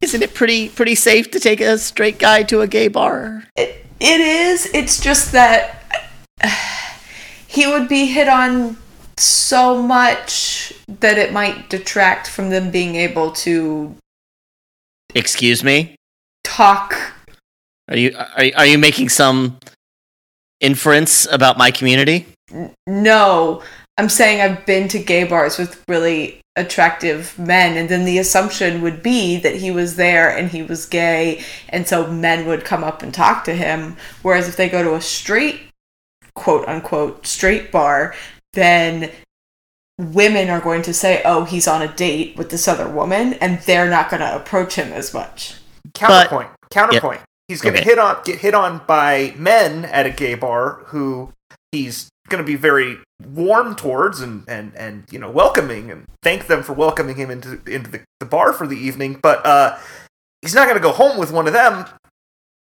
[0.00, 3.44] isn't it pretty pretty safe to take a straight guy to a gay bar?
[3.56, 4.66] It, it is.
[4.74, 5.84] It's just that
[7.48, 8.76] he would be hit on
[9.16, 13.94] so much that it might detract from them being able to
[15.14, 15.94] Excuse me.
[16.42, 16.96] talk.
[17.88, 19.58] Are you are, are you making some
[20.60, 22.26] inference about my community?
[22.86, 23.62] No,
[23.96, 28.80] I'm saying I've been to gay bars with really attractive men, and then the assumption
[28.82, 32.84] would be that he was there and he was gay, and so men would come
[32.84, 33.96] up and talk to him.
[34.22, 35.60] Whereas if they go to a straight,
[36.34, 38.14] quote unquote, straight bar,
[38.52, 39.10] then
[39.98, 43.60] women are going to say, oh, he's on a date with this other woman, and
[43.62, 45.54] they're not going to approach him as much.
[45.92, 46.50] Counterpoint.
[46.70, 47.20] Counterpoint.
[47.48, 47.84] He's gonna Okay.
[47.84, 51.32] hit on get hit on by men at a gay bar who
[51.72, 56.62] he's gonna be very warm towards and, and, and you know welcoming and thank them
[56.62, 59.78] for welcoming him into into the, the bar for the evening, but uh
[60.42, 61.86] he's not gonna go home with one of them.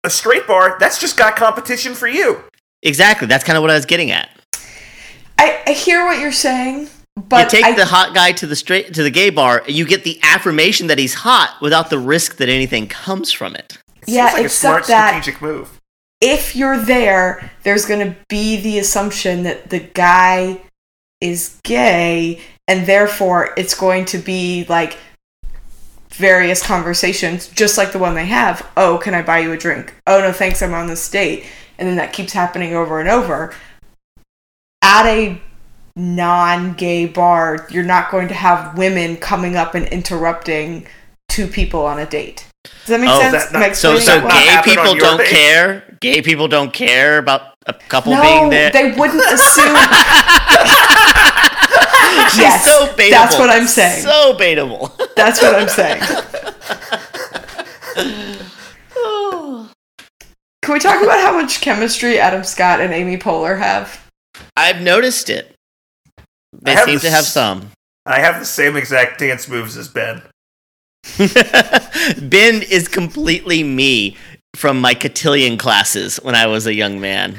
[0.04, 2.44] A straight bar, that's just got competition for you.
[2.84, 3.26] Exactly.
[3.28, 4.30] That's kind of what I was getting at.
[5.39, 8.56] I, I hear what you're saying, but you take I, the hot guy to the
[8.56, 12.38] straight to the gay bar, you get the affirmation that he's hot without the risk
[12.38, 13.80] that anything comes from it.
[14.04, 15.75] It Yeah, seems like a except smart that- strategic move.
[16.26, 20.60] If you're there, there's going to be the assumption that the guy
[21.22, 24.98] is gay, and therefore it's going to be like
[26.10, 28.68] various conversations, just like the one they have.
[28.76, 29.94] Oh, can I buy you a drink?
[30.08, 31.46] Oh, no, thanks, I'm on this date.
[31.78, 33.54] And then that keeps happening over and over.
[34.82, 35.40] At a
[35.96, 40.88] non gay bar, you're not going to have women coming up and interrupting
[41.30, 42.48] two people on a date.
[42.86, 43.34] Does that make Oh, sense?
[43.45, 44.45] that- Am that- So, so it well?
[44.45, 45.28] not gay people don't date?
[45.30, 45.84] care.
[46.02, 48.69] Gay people don't care about a couple no, being there.
[48.69, 49.76] they wouldn't assume.
[52.30, 53.10] She's yes, so baitable.
[53.10, 54.04] that's what I'm saying.
[54.04, 54.91] So baitable.
[55.15, 56.02] That's what I'm saying.
[60.62, 64.02] Can we talk about how much chemistry Adam Scott and Amy Poehler have?
[64.58, 65.54] I've noticed it.
[66.62, 67.71] They I have seem to have some.
[68.06, 70.21] I have the same exact dance moves as Ben.
[72.22, 74.18] ben is completely me
[74.56, 77.36] from my cotillion classes when I was a young man.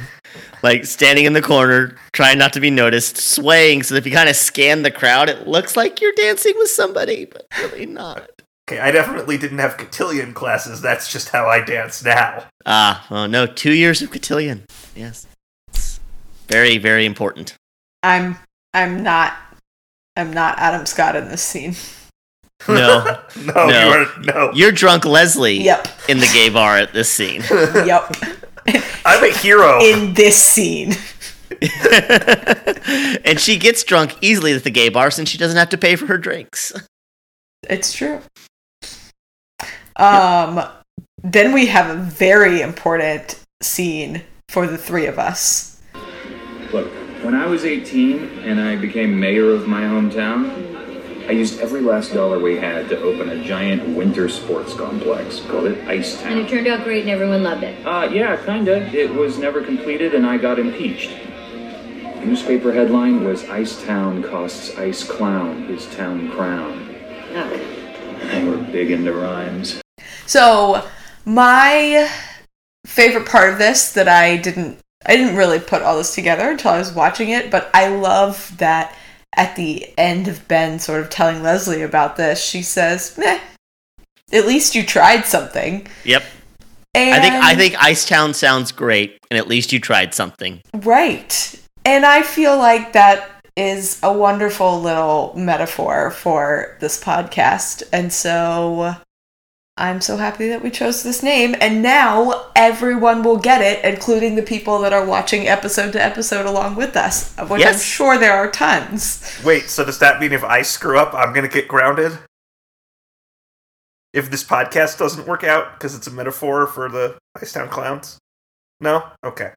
[0.63, 4.13] Like standing in the corner, trying not to be noticed, swaying so that if you
[4.13, 8.31] kind of scan the crowd, it looks like you're dancing with somebody, but really not.
[8.69, 10.81] Okay, I definitely didn't have cotillion classes.
[10.81, 12.45] That's just how I dance now.
[12.65, 14.65] Ah, oh no, two years of cotillion.
[14.97, 15.27] Yes,
[15.69, 16.01] It's
[16.49, 17.55] very very important.
[18.03, 18.39] I'm
[18.75, 19.35] I'm not
[20.17, 21.77] I'm not Adam Scott in this scene.
[22.69, 23.67] No, no, No.
[23.69, 24.51] you are no.
[24.55, 25.89] you're drunk Leslie Yep.
[26.09, 27.43] in the gay bar at this scene.
[27.51, 28.17] Yep.
[29.05, 29.79] I'm a hero.
[29.81, 30.95] in this scene.
[33.25, 35.95] and she gets drunk easily at the gay bar since she doesn't have to pay
[35.97, 36.73] for her drinks.
[37.69, 38.21] It's true.
[39.97, 40.65] Um
[41.23, 45.81] then we have a very important scene for the three of us.
[46.73, 46.89] Look,
[47.23, 50.76] when I was 18 and I became mayor of my hometown,
[51.29, 55.41] I used every last dollar we had to open a giant winter sports complex.
[55.41, 57.85] Called it Ice And it turned out great and everyone loved it.
[57.85, 58.87] Uh, yeah, kinda.
[58.97, 61.11] It was never completed and I got impeached.
[62.25, 66.95] Newspaper headline was Ice Town costs Ice Clown his town crown.
[67.35, 67.61] Ugh.
[68.31, 69.81] They were big into rhymes.
[70.27, 70.87] So
[71.25, 72.09] my
[72.85, 76.71] favorite part of this that I didn't I didn't really put all this together until
[76.71, 78.97] I was watching it, but I love that
[79.35, 83.41] at the end of Ben sort of telling Leslie about this, she says, Meh,
[84.33, 85.87] at least you tried something.
[86.05, 86.25] Yep.
[86.95, 90.63] And I think I think Icetown sounds great, and at least you tried something.
[90.73, 91.61] Right.
[91.85, 97.83] And I feel like that is a wonderful little metaphor for this podcast.
[97.93, 98.97] And so
[99.79, 101.55] I'm so happy that we chose this name.
[101.61, 106.47] And now everyone will get it, including the people that are watching episode to episode
[106.47, 109.39] along with us, of which I'm sure there are tons.
[109.45, 112.13] Wait, so does that mean if I screw up, I'm gonna get grounded?
[114.15, 118.17] If this podcast doesn't work out because it's a metaphor for the Icetown clowns?
[118.81, 119.05] No?
[119.23, 119.51] Okay.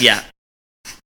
[0.00, 0.22] Yeah.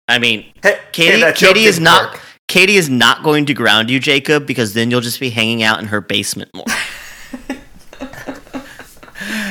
[0.09, 2.21] I mean, Hey, Katie- hey, Katie is didn't not- work.
[2.49, 5.79] Katie is not going to ground you, Jacob, because then you'll just be hanging out
[5.79, 6.65] in her basement more.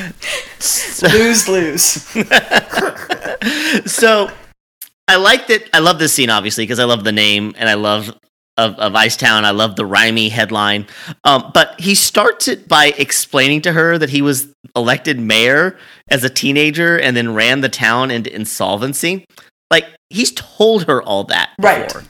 [0.06, 0.53] So-
[1.02, 1.82] Lose, lose.
[3.90, 4.30] so
[5.08, 5.68] I like that.
[5.72, 8.08] I love this scene obviously because I love the name and I love
[8.56, 9.44] of, of Icetown.
[9.44, 10.86] I love the rhymey headline.
[11.24, 15.76] Um, but he starts it by explaining to her that he was elected mayor
[16.08, 19.24] as a teenager and then ran the town into insolvency.
[19.70, 21.86] Like he's told her all that Right.
[21.88, 22.04] before.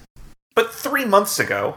[0.55, 1.77] But three months ago,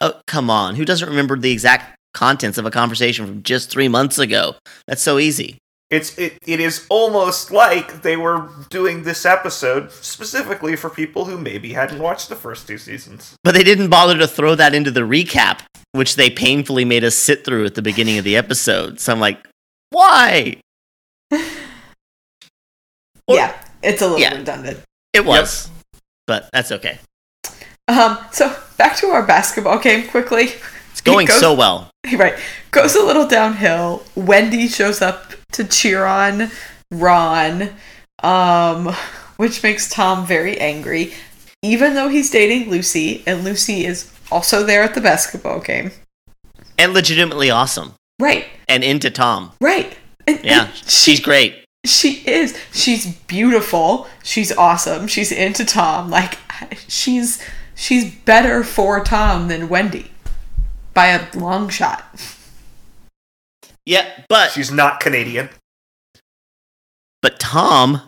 [0.00, 0.74] Oh come on!
[0.74, 4.54] Who doesn't remember the exact contents of a conversation from just three months ago?
[4.88, 5.58] That's so easy.
[5.94, 11.38] It's it, it is almost like they were doing this episode specifically for people who
[11.38, 13.36] maybe hadn't watched the first two seasons.
[13.44, 15.60] But they didn't bother to throw that into the recap,
[15.92, 19.00] which they painfully made us sit through at the beginning of the episode.
[19.00, 19.38] So I'm like,
[19.90, 20.56] why?
[21.30, 21.38] Or-
[23.36, 24.36] yeah, it's a little Yeah.
[24.36, 24.80] redundant.
[25.12, 25.70] It was.
[26.26, 26.98] But that's okay.
[27.86, 30.52] Um, so back to our basketball game quickly.
[30.90, 31.90] It's going goes- so well.
[32.16, 32.34] Right.
[32.70, 34.02] Goes a little downhill.
[34.14, 36.50] Wendy shows up to cheer on
[36.90, 37.70] Ron,
[38.22, 38.94] um,
[39.36, 41.12] which makes Tom very angry,
[41.62, 45.90] even though he's dating Lucy, and Lucy is also there at the basketball game.
[46.78, 47.94] And legitimately awesome.
[48.20, 48.46] Right.
[48.68, 49.52] And into Tom.
[49.60, 49.96] Right.
[50.26, 50.64] And- Yeah.
[50.66, 51.64] and She's great.
[51.84, 52.56] She is.
[52.72, 54.08] She's beautiful.
[54.22, 55.06] She's awesome.
[55.06, 56.08] She's into Tom.
[56.10, 56.38] Like
[56.88, 57.42] she's
[57.74, 60.10] she's better for Tom than Wendy
[60.94, 62.02] by a long shot.
[63.86, 65.48] Yeah, but She's not Canadian.
[67.22, 68.02] but Tom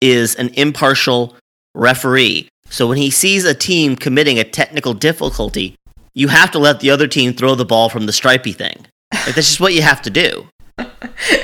[0.00, 1.36] is an impartial
[1.74, 2.48] referee.
[2.70, 5.74] So when he sees a team committing a technical difficulty,
[6.14, 8.86] you have to let the other team throw the ball from the stripey thing.
[9.12, 10.48] Like that's just what you have to do.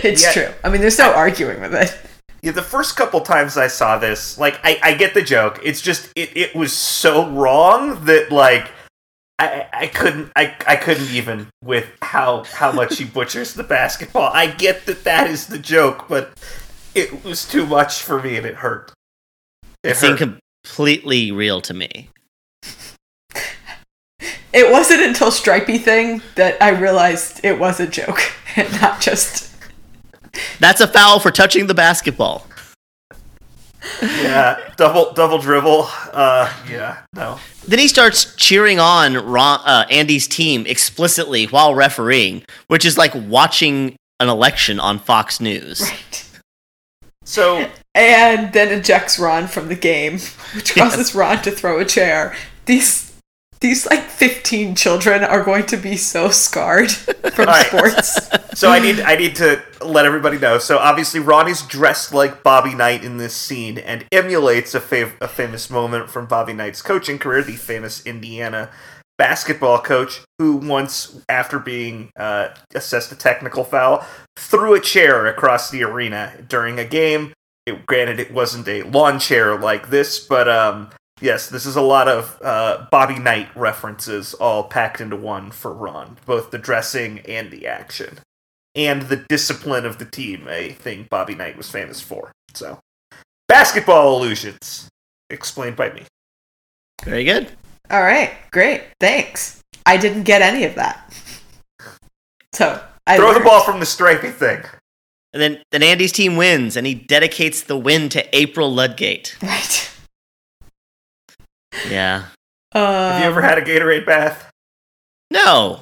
[0.02, 0.32] It's Yeah.
[0.32, 0.54] true.
[0.64, 1.94] I mean, there's no arguing with it.
[2.42, 5.58] Yeah, the first couple times I saw this, like I, I get the joke.
[5.62, 8.70] It's just it, it was so wrong that like
[9.38, 14.30] I, I couldn't I, I couldn't even with how how much he butchers the basketball.
[14.32, 16.32] I get that that is the joke, but
[16.94, 18.92] it was too much for me and it hurt.
[19.82, 20.38] It It seemed hurt.
[20.64, 22.08] completely real to me.
[24.52, 28.20] It wasn't until Stripey thing that I realized it was a joke
[28.56, 29.52] and not just.
[30.60, 32.45] That's a foul for touching the basketball.
[34.02, 35.86] Yeah, double double dribble.
[36.12, 37.38] Uh, yeah, no.
[37.66, 43.12] Then he starts cheering on Ron, uh, Andy's team explicitly while refereeing, which is like
[43.14, 45.82] watching an election on Fox News.
[45.82, 46.40] Right.
[47.24, 50.18] So And then ejects Ron from the game,
[50.54, 52.36] which causes Ron to throw a chair.
[52.66, 53.05] These.
[53.60, 56.90] These like 15 children are going to be so scarred
[57.32, 57.66] from Alright.
[57.66, 58.30] sports.
[58.56, 60.56] So I need I need to let everybody know.
[60.56, 65.28] So obviously Ronnie's dressed like Bobby Knight in this scene and emulates a, fav- a
[65.28, 68.70] famous moment from Bobby Knight's coaching career, the famous Indiana
[69.18, 74.06] basketball coach who once, after being uh, assessed a technical foul,
[74.38, 77.34] threw a chair across the arena during a game.
[77.66, 80.88] It, granted, it wasn't a lawn chair like this, but um,
[81.20, 85.72] yes, this is a lot of uh, Bobby Knight references all packed into one for
[85.72, 88.18] Ron, both the dressing and the action,
[88.74, 92.32] and the discipline of the team, a thing Bobby Knight was famous for.
[92.54, 92.78] So,
[93.48, 94.88] basketball illusions,
[95.30, 96.02] explained by me.
[97.04, 97.52] Very good.
[97.90, 98.82] All right, great.
[98.98, 99.62] Thanks.
[99.84, 101.14] I didn't get any of that.
[102.52, 104.62] So I Throw the ball from the stripey thing.
[105.32, 109.36] And then, then Andy's team wins, and he dedicates the win to April Ludgate.
[109.42, 109.92] Right.
[111.88, 112.24] Yeah.
[112.74, 114.50] Uh, Have you ever had a Gatorade bath?
[115.30, 115.80] No.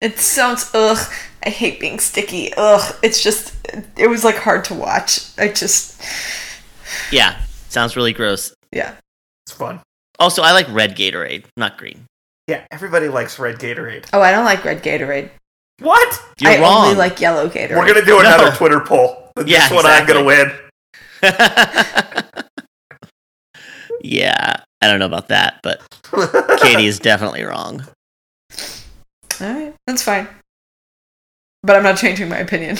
[0.00, 0.98] It sounds ugh.
[1.44, 2.52] I hate being sticky.
[2.56, 2.94] Ugh.
[3.02, 3.54] It's just
[3.98, 5.20] it was like hard to watch.
[5.38, 6.00] I just
[7.12, 7.38] Yeah.
[7.68, 8.54] Sounds really gross.
[8.72, 8.94] yeah.
[9.46, 9.80] It's fun.
[10.18, 12.04] Also, I like red Gatorade, not green.
[12.46, 14.06] Yeah, everybody likes red Gatorade.
[14.12, 15.30] Oh, I don't like red Gatorade.
[15.80, 16.22] What?
[16.40, 16.84] You're I wrong.
[16.86, 17.76] only like yellow Gatorade.
[17.76, 18.50] We're gonna do another No.
[18.56, 19.30] Twitter poll.
[19.36, 20.50] This Yeah, one I'm gonna win.
[24.02, 24.62] yeah.
[24.82, 25.82] I don't know about that, but
[26.60, 27.84] Katie is definitely wrong.
[29.40, 30.28] All right, that's fine.
[31.62, 32.78] But I'm not changing my opinion.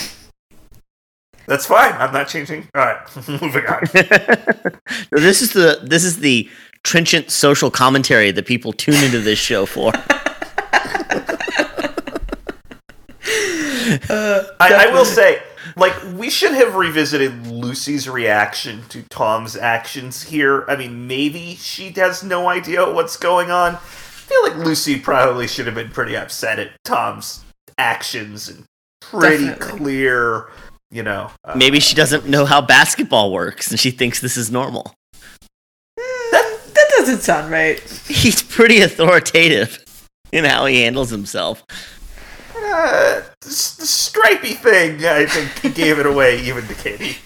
[1.47, 1.93] That's fine.
[1.95, 2.69] I'm not changing.
[2.75, 3.83] All right, moving on.
[5.13, 6.49] No, this is the this is the
[6.83, 9.93] trenchant social commentary that people tune into this show for.
[14.09, 15.43] Uh, I, I will say,
[15.81, 20.65] like, we should have revisited Lucy's reaction to Tom's actions here.
[20.69, 23.75] I mean, maybe she has no idea what's going on.
[23.75, 27.45] I feel like Lucy probably should have been pretty upset at Tom's
[27.79, 28.65] actions and
[29.01, 29.79] pretty Definitely.
[29.79, 30.49] clear,
[30.93, 31.31] you know.
[31.45, 34.95] uh, Maybe she doesn't know how basketball works and she thinks this is normal.
[35.97, 37.81] that, that doesn't sound right.
[38.07, 39.83] He's pretty authoritative
[40.31, 41.65] in how he handles himself.
[42.63, 47.17] Uh, s- the stripey thing, I think, he gave it away even to Katie.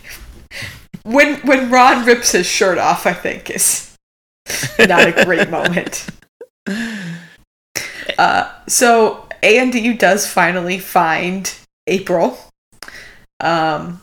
[1.05, 3.97] When when Ron rips his shirt off, I think is
[4.79, 6.07] not a great moment.
[8.19, 11.53] Uh, so Andy does finally find
[11.87, 12.39] April.
[13.41, 14.03] Um,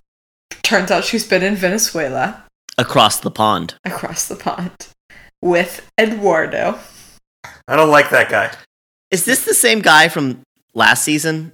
[0.63, 2.43] turns out she's been in Venezuela
[2.77, 3.75] Across the pond.
[3.85, 4.87] across the pond
[5.41, 6.79] with Eduardo.
[7.67, 8.51] I don't like that guy.
[9.11, 10.41] Is this the same guy from
[10.73, 11.53] last season?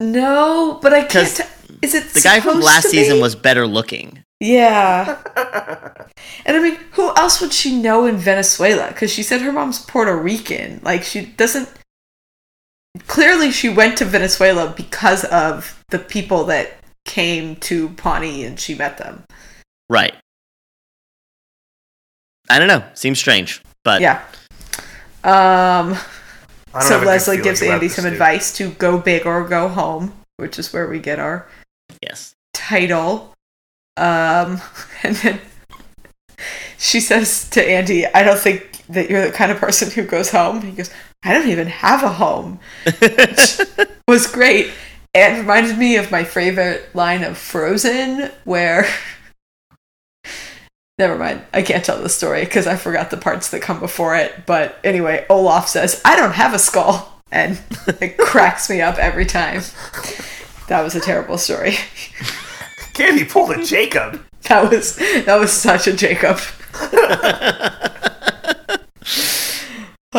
[0.00, 1.10] No, but I can't.
[1.26, 4.22] 'Cause T- is it The guy from last to season was better looking.
[4.40, 5.16] Yeah,
[6.44, 8.88] and I mean, who else would she know in Venezuela?
[8.88, 10.80] Because she said her mom's Puerto Rican.
[10.82, 11.70] Like she doesn't.
[13.06, 18.74] Clearly, she went to Venezuela because of the people that came to Pawnee and she
[18.74, 19.24] met them.
[19.88, 20.14] Right.
[22.50, 22.84] I don't know.
[22.94, 23.62] Seems strange.
[23.84, 24.22] But Yeah.
[25.24, 25.96] Um.
[26.76, 29.44] I don't So have a good Leslie gives Andy some advice to go big or
[29.48, 31.46] go home, which is where we get our
[32.02, 32.34] yes.
[32.52, 33.32] title.
[33.96, 34.60] Um,
[35.02, 35.40] and then
[36.78, 40.30] she says to Andy, I don't think that you're the kind of person who goes
[40.30, 40.60] home.
[40.60, 40.90] He goes,
[41.24, 42.60] I don't even have a home.
[43.00, 43.60] Which
[44.06, 44.70] was great.
[45.14, 48.86] And reminded me of my favorite line of Frozen, where.
[50.98, 51.42] Never mind.
[51.52, 54.46] I can't tell the story because I forgot the parts that come before it.
[54.46, 57.12] But anyway, Olaf says, I don't have a skull.
[57.30, 57.60] And
[58.00, 59.60] it cracks me up every time.
[60.68, 61.76] That was a terrible story.
[62.94, 64.22] Candy pulled a Jacob.
[64.48, 66.38] That was that was such a Jacob.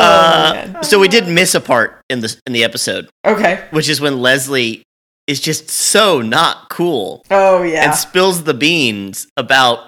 [0.00, 3.64] Uh, so we did miss a part in the in the episode, Okay.
[3.70, 4.82] which is when Leslie
[5.26, 7.84] is just so not cool Oh yeah.
[7.86, 9.87] and spills the beans about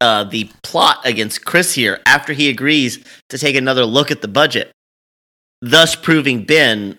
[0.00, 4.28] uh, the plot against Chris here after he agrees to take another look at the
[4.28, 4.70] budget,
[5.60, 6.98] thus proving Ben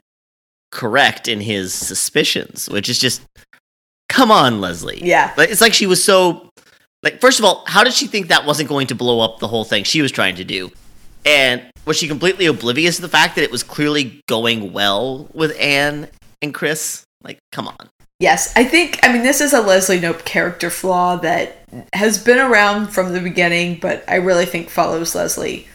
[0.72, 3.22] correct in his suspicions, which is just
[4.10, 5.00] come on, Leslie.
[5.04, 5.34] Yeah.
[5.38, 6.50] Like it's like she was so
[7.04, 9.48] like first of all, how did she think that wasn't going to blow up the
[9.48, 10.72] whole thing she was trying to do?
[11.26, 15.58] And was she completely oblivious to the fact that it was clearly going well with
[15.60, 16.08] Anne
[16.42, 17.04] and Chris?
[17.22, 17.90] Like, come on.
[18.20, 21.64] Yes, I think I mean this is a Leslie Knope character flaw that
[21.94, 25.68] has been around from the beginning, but I really think follows Leslie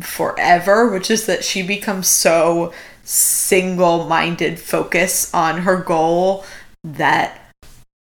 [0.00, 2.72] forever, which is that she becomes so
[3.04, 6.44] single-minded focus on her goal
[6.82, 7.52] that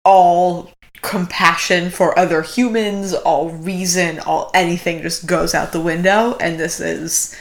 [0.03, 0.71] all
[1.01, 6.79] compassion for other humans, all reason, all anything just goes out the window and this
[6.79, 7.35] is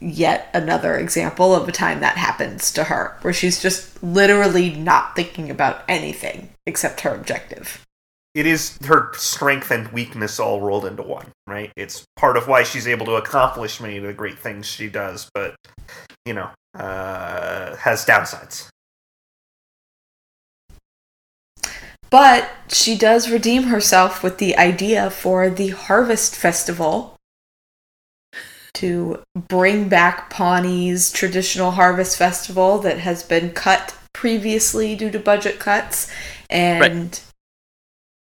[0.00, 5.14] yet another example of a time that happens to her where she's just literally not
[5.14, 7.84] thinking about anything except her objective.
[8.34, 11.72] it is her strength and weakness all rolled into one, right?
[11.76, 15.30] It's part of why she's able to accomplish many of the great things she does,
[15.32, 15.54] but
[16.26, 18.68] you know, uh, has downsides.
[22.10, 27.13] But she does redeem herself with the idea for the Harvest Festival
[28.74, 35.58] to bring back Pawnee's traditional Harvest Festival that has been cut previously due to budget
[35.58, 36.10] cuts
[36.50, 37.20] and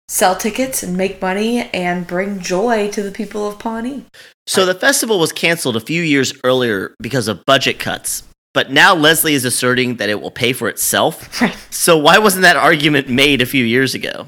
[0.08, 4.06] sell tickets and make money and bring joy to the people of Pawnee.
[4.46, 8.24] So the festival was canceled a few years earlier because of budget cuts,
[8.54, 11.30] but now Leslie is asserting that it will pay for itself.
[11.42, 11.58] Right.
[11.72, 14.28] So why wasn't that argument made a few years ago?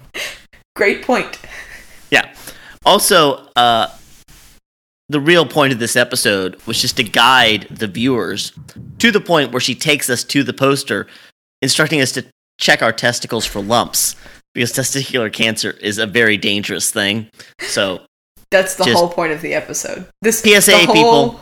[0.75, 1.37] Great point.
[2.09, 2.33] Yeah.
[2.85, 3.89] Also, uh,
[5.09, 8.53] the real point of this episode was just to guide the viewers
[8.99, 11.07] to the point where she takes us to the poster,
[11.61, 12.25] instructing us to
[12.59, 14.15] check our testicles for lumps
[14.53, 17.27] because testicular cancer is a very dangerous thing.
[17.59, 18.01] So
[18.51, 20.07] That's the whole point of the episode.
[20.21, 21.41] This PSA, the whole, people,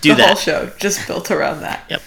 [0.00, 0.38] do the whole that.
[0.38, 1.84] show just built around that.
[1.88, 2.02] Yep.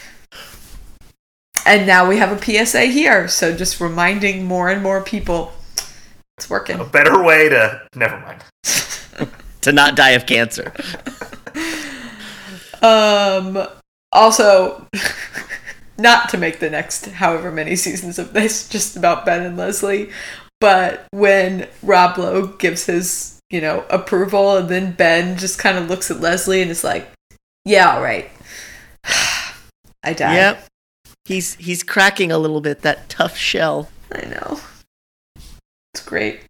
[1.65, 5.51] And now we have a PSA here, so just reminding more and more people
[6.37, 6.79] it's working.
[6.79, 8.43] A better way to never mind.
[9.65, 10.71] To not die of cancer.
[12.81, 13.67] Um
[14.11, 14.85] also
[15.97, 20.11] not to make the next however many seasons of this just about Ben and Leslie,
[20.59, 25.89] but when Rob Lowe gives his, you know, approval and then Ben just kind of
[25.89, 27.09] looks at Leslie and is like,
[27.63, 28.29] "Yeah, all right."
[30.03, 30.35] I died.
[30.35, 30.65] Yep.
[31.23, 33.89] He's he's cracking a little bit that tough shell.
[34.11, 34.59] I know.
[35.93, 36.41] It's great.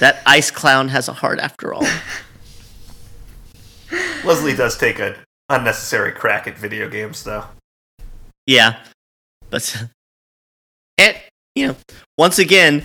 [0.00, 1.86] That ice clown has a heart after all.
[4.24, 5.14] Leslie does take an
[5.48, 7.44] unnecessary crack at video games, though.
[8.46, 8.78] Yeah,
[9.50, 9.84] but
[10.98, 11.16] and
[11.54, 11.76] you know,
[12.16, 12.84] once again,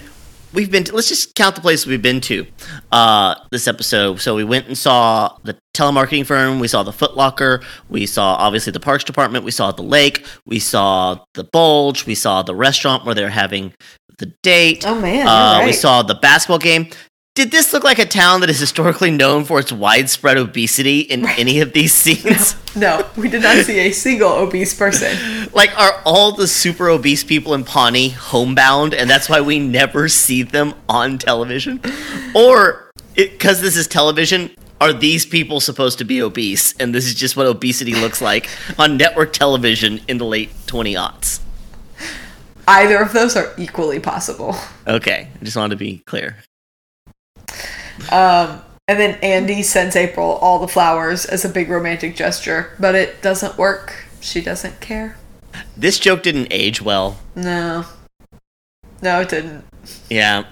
[0.53, 0.83] we've been.
[0.85, 2.45] To, let's just count the places we've been to
[2.91, 4.19] uh, this episode.
[4.21, 6.59] So we went and saw the telemarketing firm.
[6.59, 7.61] We saw the Foot Locker.
[7.89, 9.45] We saw obviously the Parks Department.
[9.45, 10.25] We saw the lake.
[10.45, 12.05] We saw the Bulge.
[12.05, 13.73] We saw the restaurant where they're having
[14.19, 14.85] the date.
[14.85, 16.89] Oh man, Uh, you're We saw the basketball game.
[17.35, 21.27] Did this look like a town that is historically known for its widespread obesity in
[21.29, 22.55] any of these scenes?
[22.75, 25.17] no, we did not see a single obese person.
[25.53, 30.09] Like, are all the super obese people in Pawnee homebound, and that's why we never
[30.09, 31.79] see them on television?
[32.33, 34.49] Or, because this is television,
[34.81, 38.47] are these people supposed to be obese, and this is just what obesity looks like
[38.79, 41.39] on network television in the late 20 aughts?
[42.67, 44.55] Either of those are equally possible.
[44.87, 46.37] Okay, I just wanted to be clear.
[48.11, 52.95] Um, and then Andy sends April all the flowers as a big romantic gesture, but
[52.95, 54.05] it doesn't work.
[54.19, 55.17] She doesn't care.
[55.77, 57.19] This joke didn't age well.
[57.35, 57.85] No.
[59.01, 59.65] No, it didn't.
[60.09, 60.45] Yeah.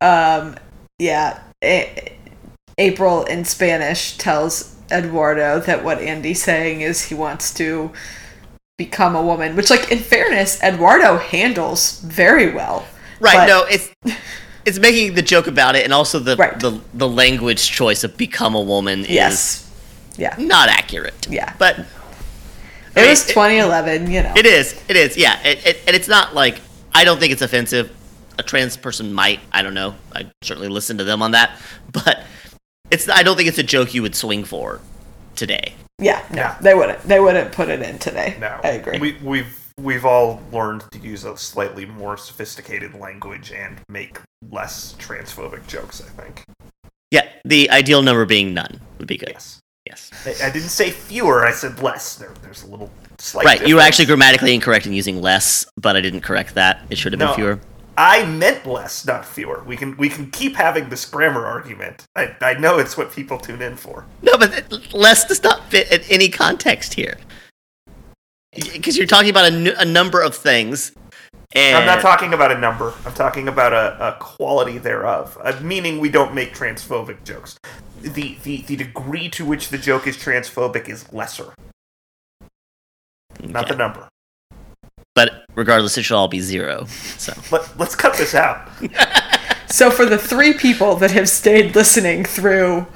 [0.00, 0.56] Um,
[0.98, 1.40] yeah.
[1.62, 2.16] A-
[2.78, 7.92] April in Spanish tells Eduardo that what Andy's saying is he wants to
[8.78, 12.86] become a woman, which, like, in fairness, Eduardo handles very well.
[13.20, 13.90] Right, But- no, it's
[14.64, 16.58] it's making the joke about it and also the Right.
[16.58, 19.68] the, the language choice of become a woman Yes.
[20.16, 20.36] Yeah.
[20.36, 21.26] is not accurate.
[21.28, 21.52] Yeah.
[21.58, 21.86] But It
[22.96, 24.34] I mean, was 2011, you know.
[24.36, 24.80] It is.
[24.88, 25.16] It is.
[25.16, 25.40] Yeah.
[25.42, 26.60] It, it, and it's not like
[26.94, 27.90] I don't think it's offensive.
[28.38, 29.40] A trans person might.
[29.52, 29.94] I don't know.
[30.14, 31.58] I certainly listen to them on that,
[31.92, 32.22] but
[32.90, 33.08] it's.
[33.08, 34.80] I don't think it's a joke you would swing for
[35.36, 35.74] today.
[36.00, 36.54] Yeah, no, No.
[36.62, 37.00] they wouldn't.
[37.02, 38.36] They wouldn't put it in today.
[38.40, 38.98] No, I agree.
[38.98, 44.18] We, we've we've all learned to use a slightly more sophisticated language and make
[44.50, 46.00] less transphobic jokes.
[46.00, 46.44] I think.
[47.10, 47.28] Yeah.
[47.44, 49.30] The ideal number being none would be good.
[49.30, 49.58] Yes.
[49.86, 50.10] Yes.
[50.24, 51.44] I, I didn't say fewer.
[51.44, 52.14] I said less.
[52.14, 53.44] There, there's a little slight.
[53.44, 53.66] Right.
[53.66, 56.80] You were actually grammatically incorrect in using less, but I didn't correct that.
[56.88, 57.60] It should have been fewer.
[57.98, 59.62] I meant less, not fewer.
[59.64, 62.06] We can we can keep having this grammar argument.
[62.16, 64.06] I, I know it's what people tune in for.
[64.22, 67.18] No, but less does not fit in any context here.
[68.54, 70.92] Because you're talking about a, number of things.
[71.54, 72.92] And I'm not talking about a number.
[73.06, 75.38] I'm talking about a, a quality thereof.
[75.42, 77.58] Uh, meaning we don't make transphobic jokes.
[78.00, 81.54] The, the the degree to which the joke is transphobic is lesser,
[83.40, 83.72] not Okay.
[83.72, 84.08] the number.
[85.14, 86.86] But regardless, it should all be zero.
[86.86, 87.32] So.
[87.50, 88.68] Let, let's cut this out.
[89.68, 92.86] so for the three people that have stayed listening through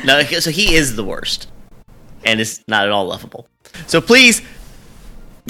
[0.03, 1.47] No, so he is the worst,
[2.23, 3.47] and is not at all lovable.
[3.87, 4.43] So please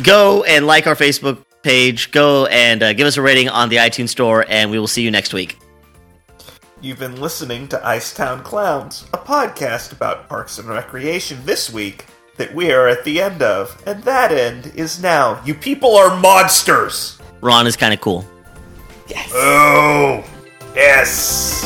[0.01, 2.11] go and like our Facebook page.
[2.11, 5.01] Go and uh, give us a rating on the iTunes store, and we will see
[5.01, 5.57] you next week.
[6.85, 12.05] You've been listening to Icetown Clowns, a podcast about parks and recreation this week
[12.37, 15.41] that we are at the end of, and that end is now.
[15.43, 17.17] You people are monsters!
[17.41, 18.23] Ron is kind of cool.
[19.07, 19.31] Yes.
[19.33, 20.23] Oh,
[20.75, 21.63] yes.